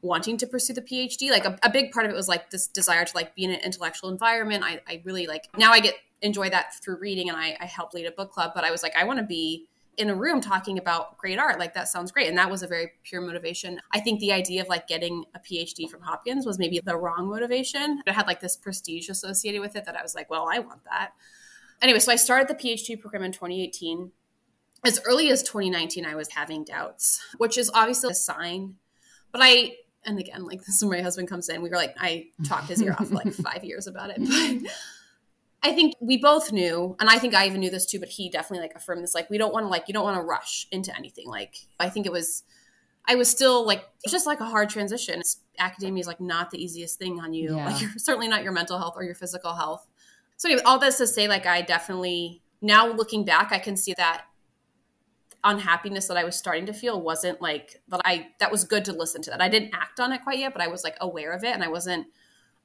[0.03, 2.67] wanting to pursue the PhD, like a, a, big part of it was like this
[2.67, 4.61] desire to like be in an intellectual environment.
[4.61, 7.93] I, I really like now I get enjoy that through reading, and I, I help
[7.93, 8.51] lead a book club.
[8.53, 9.67] But I was like, I want to be
[9.97, 12.27] in a room talking about great art like that sounds great.
[12.27, 13.79] And that was a very pure motivation.
[13.91, 17.29] I think the idea of like getting a phd from hopkins was maybe the wrong
[17.29, 18.01] motivation.
[18.05, 20.83] It had like this prestige associated with it that i was like well i want
[20.85, 21.11] that.
[21.81, 24.11] Anyway so i started the phd program in 2018
[24.85, 28.75] as early as 2019 i was having doubts which is obviously a sign.
[29.31, 29.73] But i
[30.05, 31.61] and again like this is where my husband comes in.
[31.61, 34.17] We were like i talked his ear off for like five years about it.
[34.19, 34.71] But
[35.63, 38.29] I think we both knew, and I think I even knew this too, but he
[38.29, 39.15] definitely like affirmed this.
[39.15, 41.27] Like, we don't want to like you don't want to rush into anything.
[41.27, 42.43] Like, I think it was,
[43.07, 45.19] I was still like it's just like a hard transition.
[45.19, 47.55] It's, academia is like not the easiest thing on you.
[47.55, 47.69] Yeah.
[47.69, 49.87] Like, you're certainly not your mental health or your physical health.
[50.35, 53.93] So anyway, all this to say, like, I definitely now looking back, I can see
[53.97, 54.25] that
[55.45, 58.01] unhappiness that I was starting to feel wasn't like that.
[58.03, 59.41] I that was good to listen to that.
[59.41, 61.63] I didn't act on it quite yet, but I was like aware of it, and
[61.63, 62.07] I wasn't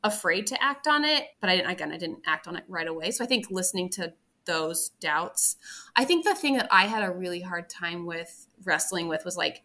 [0.04, 2.86] afraid to act on it, but I didn't, again, I didn't act on it right
[2.86, 3.10] away.
[3.10, 4.12] So I think listening to
[4.44, 5.56] those doubts,
[5.96, 9.36] I think the thing that I had a really hard time with wrestling with was
[9.36, 9.62] like,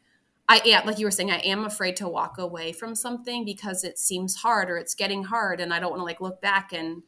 [0.50, 3.84] I am, like you were saying, I am afraid to walk away from something because
[3.84, 5.62] it seems hard or it's getting hard.
[5.62, 7.04] And I don't want to like look back and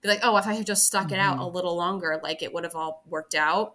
[0.00, 1.54] be like, oh, if I had just stuck it out a mm-hmm.
[1.54, 3.74] little longer, like it would have all worked out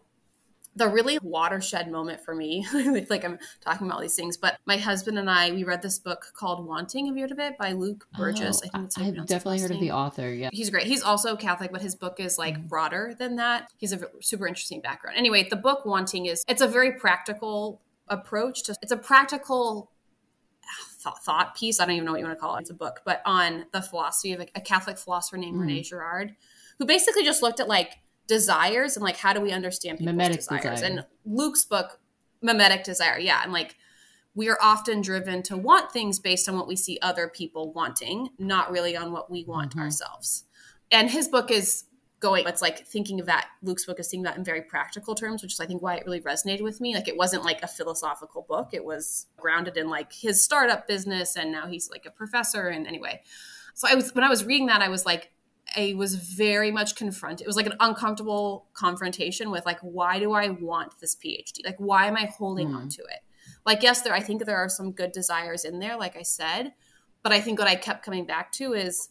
[0.79, 2.65] the really watershed moment for me,
[3.09, 5.99] like I'm talking about all these things, but my husband and I, we read this
[5.99, 7.05] book called Wanting.
[7.07, 8.61] Have you heard of it by Luke Burgis.
[8.73, 9.79] Oh, I think I've definitely heard name.
[9.79, 10.33] of the author.
[10.33, 10.49] Yeah.
[10.53, 10.87] He's great.
[10.87, 12.67] He's also Catholic, but his book is like mm-hmm.
[12.67, 13.69] broader than that.
[13.77, 15.17] He's a super interesting background.
[15.17, 19.91] Anyway, the book Wanting is, it's a very practical approach to, it's a practical
[20.99, 21.81] thought, thought piece.
[21.81, 22.61] I don't even know what you want to call it.
[22.61, 25.61] It's a book, but on the philosophy of a, a Catholic philosopher named mm.
[25.61, 26.35] Rene Girard,
[26.77, 27.97] who basically just looked at like
[28.29, 30.63] desires and like how do we understand people's mimetic desires?
[30.63, 30.85] Desire.
[30.85, 31.99] and luke's book
[32.41, 33.75] mimetic desire yeah and like
[34.35, 38.29] we are often driven to want things based on what we see other people wanting
[38.37, 39.81] not really on what we want mm-hmm.
[39.81, 40.45] ourselves.
[40.91, 41.83] And his book is
[42.21, 45.41] going it's like thinking of that luke's book is thinking that in very practical terms
[45.41, 46.93] which is i think why it really resonated with me.
[46.95, 48.69] Like it wasn't like a philosophical book.
[48.73, 52.87] It was grounded in like his startup business and now he's like a professor and
[52.87, 53.21] anyway.
[53.73, 55.31] So i was when i was reading that i was like
[55.75, 57.45] I was very much confronted.
[57.45, 61.65] It was like an uncomfortable confrontation with like, why do I want this PhD?
[61.65, 62.75] Like, why am I holding mm.
[62.75, 63.19] on to it?
[63.65, 66.73] Like, yes, there I think there are some good desires in there, like I said,
[67.23, 69.09] but I think what I kept coming back to is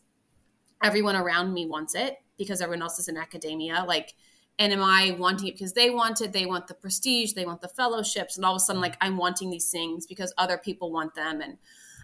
[0.82, 3.84] everyone around me wants it because everyone else is in academia.
[3.86, 4.14] Like,
[4.58, 6.32] and am I wanting it because they want it?
[6.32, 9.16] They want the prestige, they want the fellowships, and all of a sudden, like I'm
[9.16, 11.58] wanting these things because other people want them, and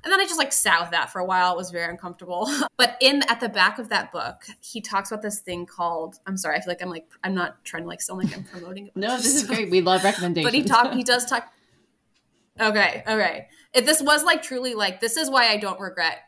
[0.04, 1.52] and then I just like sat with that for a while.
[1.52, 2.48] It was very uncomfortable.
[2.76, 6.36] but in at the back of that book, he talks about this thing called I'm
[6.36, 8.88] sorry, I feel like I'm like I'm not trying to like sound like I'm promoting
[8.88, 8.96] it.
[8.96, 9.70] no, this is great.
[9.70, 10.46] We love recommendations.
[10.46, 11.50] but he talk he does talk
[12.60, 13.48] Okay, okay.
[13.72, 16.18] If this was like truly like this is why I don't regret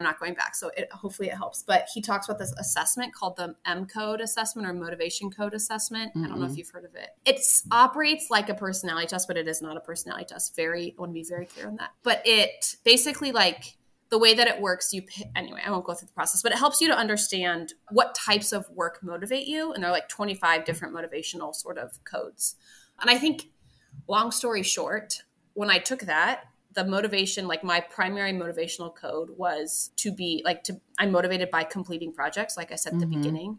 [0.00, 0.56] I'm not going back.
[0.56, 1.62] So it, hopefully it helps.
[1.62, 6.10] But he talks about this assessment called the M code assessment or motivation code assessment.
[6.10, 6.24] Mm-hmm.
[6.24, 7.10] I don't know if you've heard of it.
[7.24, 7.40] It
[7.70, 10.56] operates like a personality test, but it is not a personality test.
[10.56, 11.90] Very, I want to be very clear on that.
[12.02, 13.76] But it basically like
[14.10, 15.02] the way that it works, you
[15.34, 18.52] anyway, I won't go through the process, but it helps you to understand what types
[18.52, 19.72] of work motivate you.
[19.72, 22.56] And there are like 25 different motivational sort of codes.
[23.00, 23.48] And I think,
[24.08, 25.22] long story short,
[25.54, 26.44] when I took that,
[26.74, 31.64] the motivation like my primary motivational code was to be like to i'm motivated by
[31.64, 33.20] completing projects like i said at the mm-hmm.
[33.20, 33.58] beginning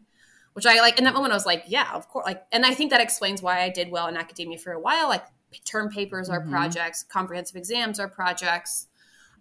[0.53, 2.73] which i like in that moment i was like yeah of course like and i
[2.73, 5.23] think that explains why i did well in academia for a while like
[5.63, 6.51] term papers are mm-hmm.
[6.51, 8.87] projects comprehensive exams are projects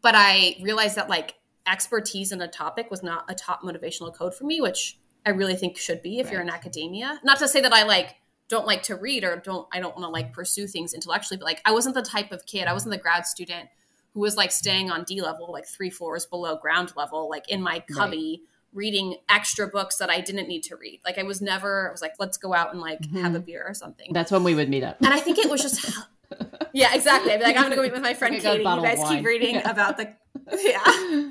[0.01, 1.35] but i realized that like
[1.67, 5.57] expertise in a topic was not a top motivational code for me which i really
[5.57, 6.33] think should be if right.
[6.33, 8.17] you're in academia not to say that i like
[8.49, 11.45] don't like to read or don't I don't want to like pursue things intellectually, but
[11.45, 13.69] like I wasn't the type of kid, I wasn't the grad student
[14.13, 17.63] who was like staying on D level, like three floors below ground level, like in
[17.63, 18.41] my cubby.
[18.41, 18.49] Right.
[18.73, 21.01] reading extra books that I didn't need to read.
[21.05, 23.23] Like I was never I was like let's go out and like mm-hmm.
[23.23, 24.13] have a beer or something.
[24.13, 24.97] That's when we would meet up.
[25.01, 25.97] And I think it was just
[26.73, 27.33] Yeah, exactly.
[27.33, 28.59] I'd be like I'm going to go meet with my friend Katie.
[28.59, 29.71] You guys keep reading yeah.
[29.71, 30.13] about the
[30.53, 31.31] Yeah.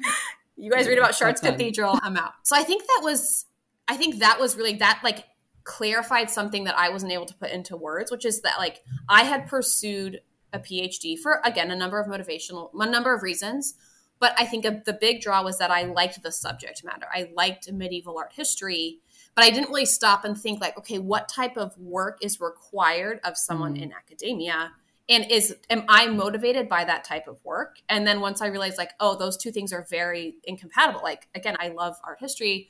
[0.55, 1.99] you guys read about Chartres Cathedral.
[2.01, 2.31] I'm out.
[2.43, 3.45] So I think that was
[3.87, 5.25] I think that was really that like
[5.63, 9.23] clarified something that I wasn't able to put into words, which is that like I
[9.23, 13.75] had pursued a PhD for again a number of motivational a number of reasons,
[14.19, 17.07] but I think a, the big draw was that I liked the subject matter.
[17.13, 18.99] I liked medieval art history,
[19.35, 23.19] but I didn't really stop and think like, okay, what type of work is required
[23.23, 23.83] of someone mm.
[23.83, 24.71] in academia
[25.09, 28.77] and is am i motivated by that type of work and then once i realized
[28.77, 32.69] like oh those two things are very incompatible like again i love art history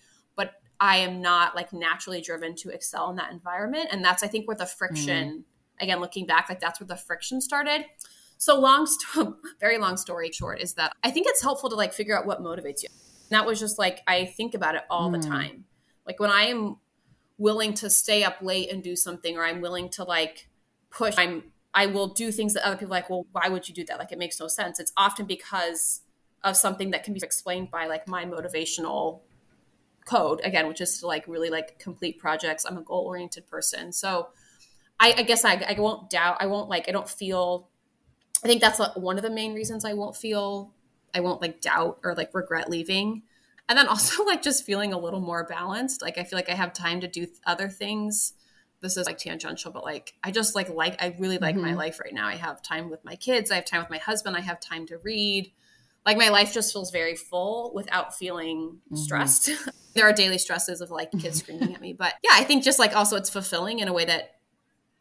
[0.83, 4.47] i am not like naturally driven to excel in that environment and that's i think
[4.47, 5.83] where the friction mm.
[5.83, 7.85] again looking back like that's where the friction started
[8.37, 11.93] so long st- very long story short is that i think it's helpful to like
[11.93, 15.09] figure out what motivates you and that was just like i think about it all
[15.09, 15.21] mm.
[15.21, 15.63] the time
[16.05, 16.77] like when i am
[17.37, 20.49] willing to stay up late and do something or i'm willing to like
[20.91, 21.43] push i'm
[21.75, 23.97] I will do things that other people like, well, why would you do that?
[23.97, 24.79] Like, it makes no sense.
[24.79, 26.01] It's often because
[26.43, 29.21] of something that can be explained by like my motivational
[30.05, 32.65] code again, which is to like really like complete projects.
[32.65, 33.91] I'm a goal oriented person.
[33.91, 34.29] So
[34.99, 37.69] I, I guess I, I won't doubt, I won't like, I don't feel,
[38.43, 40.73] I think that's like one of the main reasons I won't feel,
[41.13, 43.23] I won't like doubt or like regret leaving.
[43.69, 46.01] And then also like just feeling a little more balanced.
[46.01, 48.33] Like I feel like I have time to do other things
[48.83, 51.65] this is like tangential, but like I just like like I really like mm-hmm.
[51.65, 52.27] my life right now.
[52.27, 54.85] I have time with my kids, I have time with my husband, I have time
[54.87, 55.51] to read.
[56.05, 58.95] Like my life just feels very full without feeling mm-hmm.
[58.95, 59.49] stressed.
[59.93, 62.79] there are daily stresses of like kids screaming at me, but yeah, I think just
[62.79, 64.35] like also it's fulfilling in a way that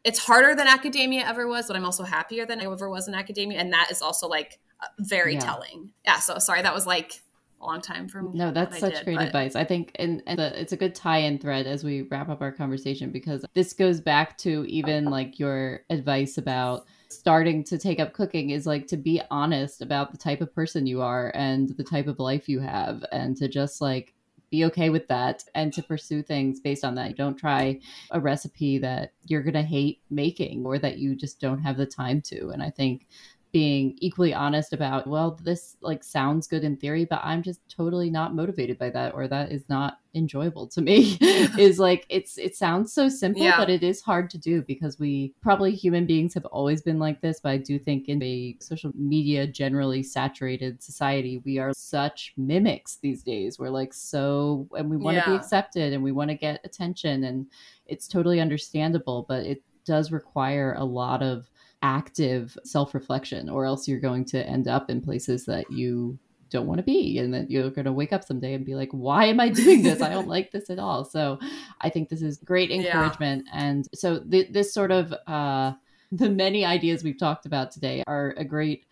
[0.03, 3.15] it's harder than academia ever was, but I'm also happier than I ever was in
[3.15, 4.59] academia, and that is also like
[4.99, 5.39] very yeah.
[5.39, 5.91] telling.
[6.05, 7.21] Yeah, so sorry that was like
[7.61, 9.27] a long time from no that's such did, great but...
[9.27, 12.41] advice i think and, and the, it's a good tie-in thread as we wrap up
[12.41, 16.85] our conversation because this goes back to even like your advice about
[17.17, 20.87] starting to take up cooking is like to be honest about the type of person
[20.87, 24.13] you are and the type of life you have and to just like
[24.53, 27.17] be okay with that and to pursue things based on that.
[27.17, 27.79] Don't try
[28.11, 31.87] a recipe that you're going to hate making or that you just don't have the
[31.87, 32.49] time to.
[32.49, 33.07] And I think
[33.53, 38.09] being equally honest about well this like sounds good in theory but i'm just totally
[38.09, 42.55] not motivated by that or that is not enjoyable to me is like it's it
[42.55, 43.55] sounds so simple yeah.
[43.55, 47.21] but it is hard to do because we probably human beings have always been like
[47.21, 52.33] this but i do think in a social media generally saturated society we are such
[52.35, 55.29] mimics these days we're like so and we want to yeah.
[55.29, 57.45] be accepted and we want to get attention and
[57.85, 61.49] it's totally understandable but it does require a lot of
[61.83, 66.17] active self reflection, or else you're going to end up in places that you
[66.49, 67.19] don't want to be.
[67.19, 69.83] And that you're going to wake up someday and be like, why am I doing
[69.83, 70.01] this?
[70.01, 71.03] I don't like this at all.
[71.03, 71.39] So
[71.81, 73.45] I think this is great encouragement.
[73.47, 73.61] Yeah.
[73.61, 75.73] And so th- this sort of, uh,
[76.11, 78.85] the many ideas we've talked about today are a great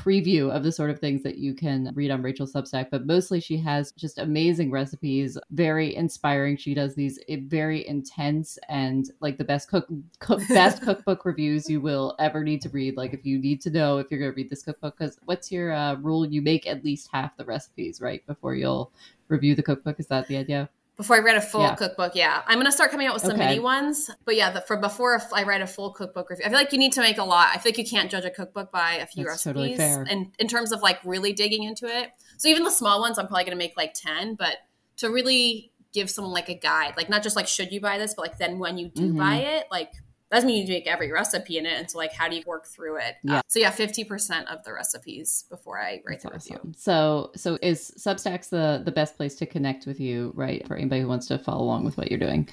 [0.00, 3.38] preview of the sort of things that you can read on Rachel's Substack, but mostly
[3.38, 6.56] she has just amazing recipes, very inspiring.
[6.56, 9.86] She does these eh, very intense and like the best cook,
[10.18, 12.96] cook best cookbook reviews you will ever need to read.
[12.96, 15.52] Like if you need to know if you're going to read this cookbook, because what's
[15.52, 16.26] your uh, rule?
[16.26, 18.92] You make at least half the recipes right before you'll
[19.28, 20.00] review the cookbook.
[20.00, 20.70] Is that the idea?
[21.00, 21.74] Before I write a full yeah.
[21.76, 22.14] cookbook.
[22.14, 23.46] Yeah, I'm gonna start coming out with some okay.
[23.46, 24.10] mini ones.
[24.26, 26.78] But yeah, the, for before I write a full cookbook review, I feel like you
[26.78, 27.48] need to make a lot.
[27.54, 29.78] I feel like you can't judge a cookbook by a few That's recipes.
[29.78, 33.18] Totally and in terms of like really digging into it, so even the small ones,
[33.18, 34.34] I'm probably gonna make like ten.
[34.34, 34.58] But
[34.98, 38.12] to really give someone like a guide, like not just like should you buy this,
[38.12, 39.18] but like then when you do mm-hmm.
[39.18, 39.92] buy it, like
[40.30, 41.78] doesn't mean you make every recipe in it.
[41.78, 43.16] And so, like, how do you work through it?
[43.24, 43.38] Yeah.
[43.38, 46.56] Uh, so, yeah, fifty percent of the recipes before I write That's the awesome.
[46.68, 46.74] review.
[46.78, 50.66] So, so is Substack's the the best place to connect with you, right?
[50.66, 52.48] For anybody who wants to follow along with what you're doing.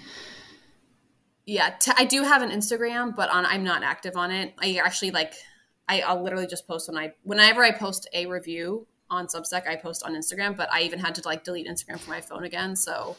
[1.46, 4.54] Yeah, t- I do have an Instagram, but on I'm not active on it.
[4.60, 5.34] I actually like
[5.88, 9.76] I, I'll literally just post when I whenever I post a review on Substack, I
[9.76, 10.58] post on Instagram.
[10.58, 13.16] But I even had to like delete Instagram from my phone again, so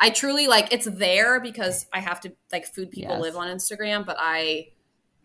[0.00, 3.20] I truly like it's there because I have to like food people yes.
[3.20, 4.68] live on Instagram, but I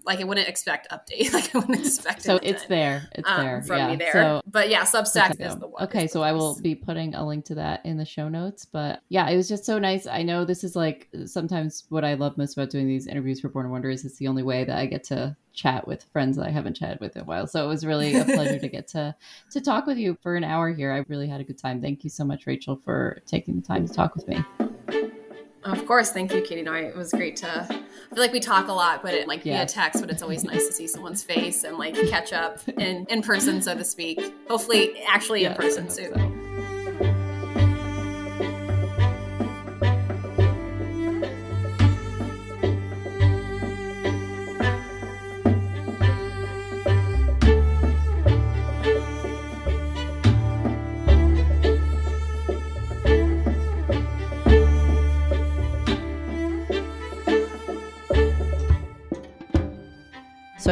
[0.06, 1.32] like I wouldn't expect update.
[1.34, 2.20] Like I wouldn't expect.
[2.20, 2.24] It.
[2.24, 3.08] So it's there.
[3.14, 3.88] It's um, there from yeah.
[3.88, 4.12] me there.
[4.12, 5.84] So, but yeah, Substack is the one.
[5.84, 8.66] Okay, so I will be putting a link to that in the show notes.
[8.66, 10.06] But yeah, it was just so nice.
[10.06, 13.50] I know this is like sometimes what I love most about doing these interviews for
[13.50, 16.38] Born of Wonder is it's the only way that I get to chat with friends
[16.38, 17.48] that I haven't chatted with in a while.
[17.48, 19.16] So it was really a pleasure to get to
[19.52, 20.92] to talk with you for an hour here.
[20.92, 21.82] I really had a good time.
[21.82, 24.44] Thank you so much, Rachel, for taking the time to talk with me.
[25.66, 26.62] Of course, thank you, Katie.
[26.62, 27.48] No, it was great to.
[27.48, 29.60] I feel like we talk a lot, but it like yeah.
[29.60, 30.02] via text.
[30.02, 33.62] But it's always nice to see someone's face and like catch up in in person,
[33.62, 34.20] so to speak.
[34.50, 36.14] Hopefully, actually in person soon.
[36.14, 36.33] So.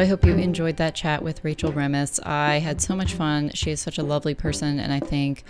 [0.02, 2.18] I hope you enjoyed that chat with Rachel Remmes.
[2.26, 3.52] I had so much fun.
[3.54, 5.44] She is such a lovely person, and I think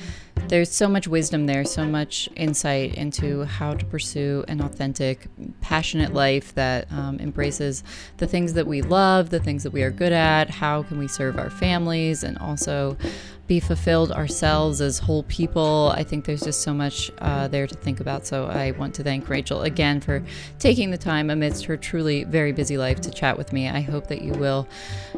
[0.49, 5.27] there's so much wisdom there, so much insight into how to pursue an authentic,
[5.63, 7.83] passionate life that um, embraces
[8.19, 11.09] the things that we love, the things that we are good at, how can we
[11.09, 12.99] serve our families, and also
[13.47, 15.93] be fulfilled ourselves as whole people.
[15.95, 18.27] I think there's just so much uh, there to think about.
[18.27, 20.25] So I want to thank Rachel again for
[20.59, 23.69] taking the time amidst her truly very busy life to chat with me.
[23.69, 24.67] I hope that you will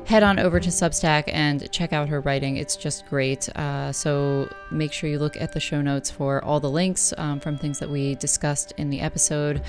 [0.07, 2.59] head on over to Substack and check out her writing.
[2.59, 3.49] It's just great.
[3.57, 7.41] Uh, so make sure you look at the show notes for all the links um,
[7.41, 9.62] from things that we discussed in the episode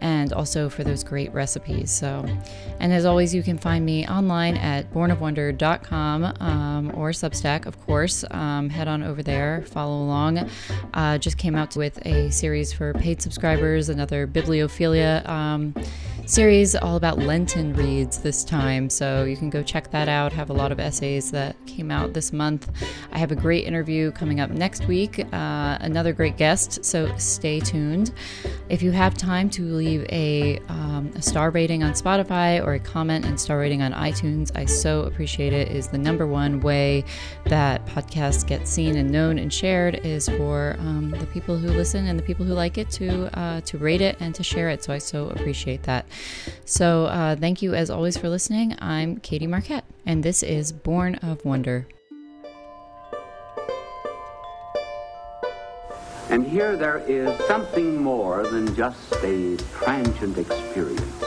[0.00, 1.90] and also for those great recipes.
[1.90, 2.24] So,
[2.80, 8.24] and as always, you can find me online at bornofwonder.com um, or Substack, of course
[8.30, 10.48] um, head on over there, follow along.
[10.94, 15.74] Uh, just came out with a series for paid subscribers, another bibliophilia um,
[16.26, 18.88] series all about Lenten reads this time.
[18.88, 20.32] So you can go check that out.
[20.32, 22.70] Have a lot of essays that came out this month.
[23.12, 26.84] I have a great interview coming up next week, uh, another great guest.
[26.84, 28.12] So stay tuned.
[28.68, 32.80] If you have time to leave a, um, a star rating on Spotify or a
[32.80, 35.68] comment and star rating on iTunes, I so appreciate it.
[35.68, 37.04] Is the number one way
[37.46, 42.06] that podcasts get seen and known and shared is for um, the people who listen
[42.06, 44.82] and the people who like it to uh, to rate it and to share it.
[44.82, 46.06] So I so appreciate that.
[46.64, 48.76] So, uh, thank you as always for listening.
[48.78, 51.86] I'm Katie Marquette, and this is Born of Wonder.
[56.30, 61.24] And here there is something more than just a transient experience.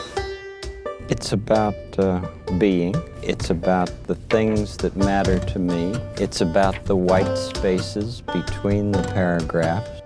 [1.08, 2.28] It's about uh,
[2.58, 2.96] being.
[3.22, 5.94] It's about the things that matter to me.
[6.18, 10.02] It's about the white spaces between the paragraphs.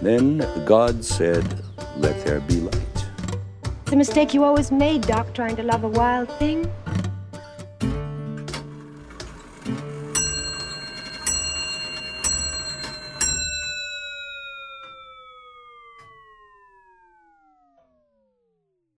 [0.00, 1.62] Then God said,
[1.98, 2.95] Let there be light.
[3.86, 6.68] It's a mistake you always made, Doc, trying to love a wild thing.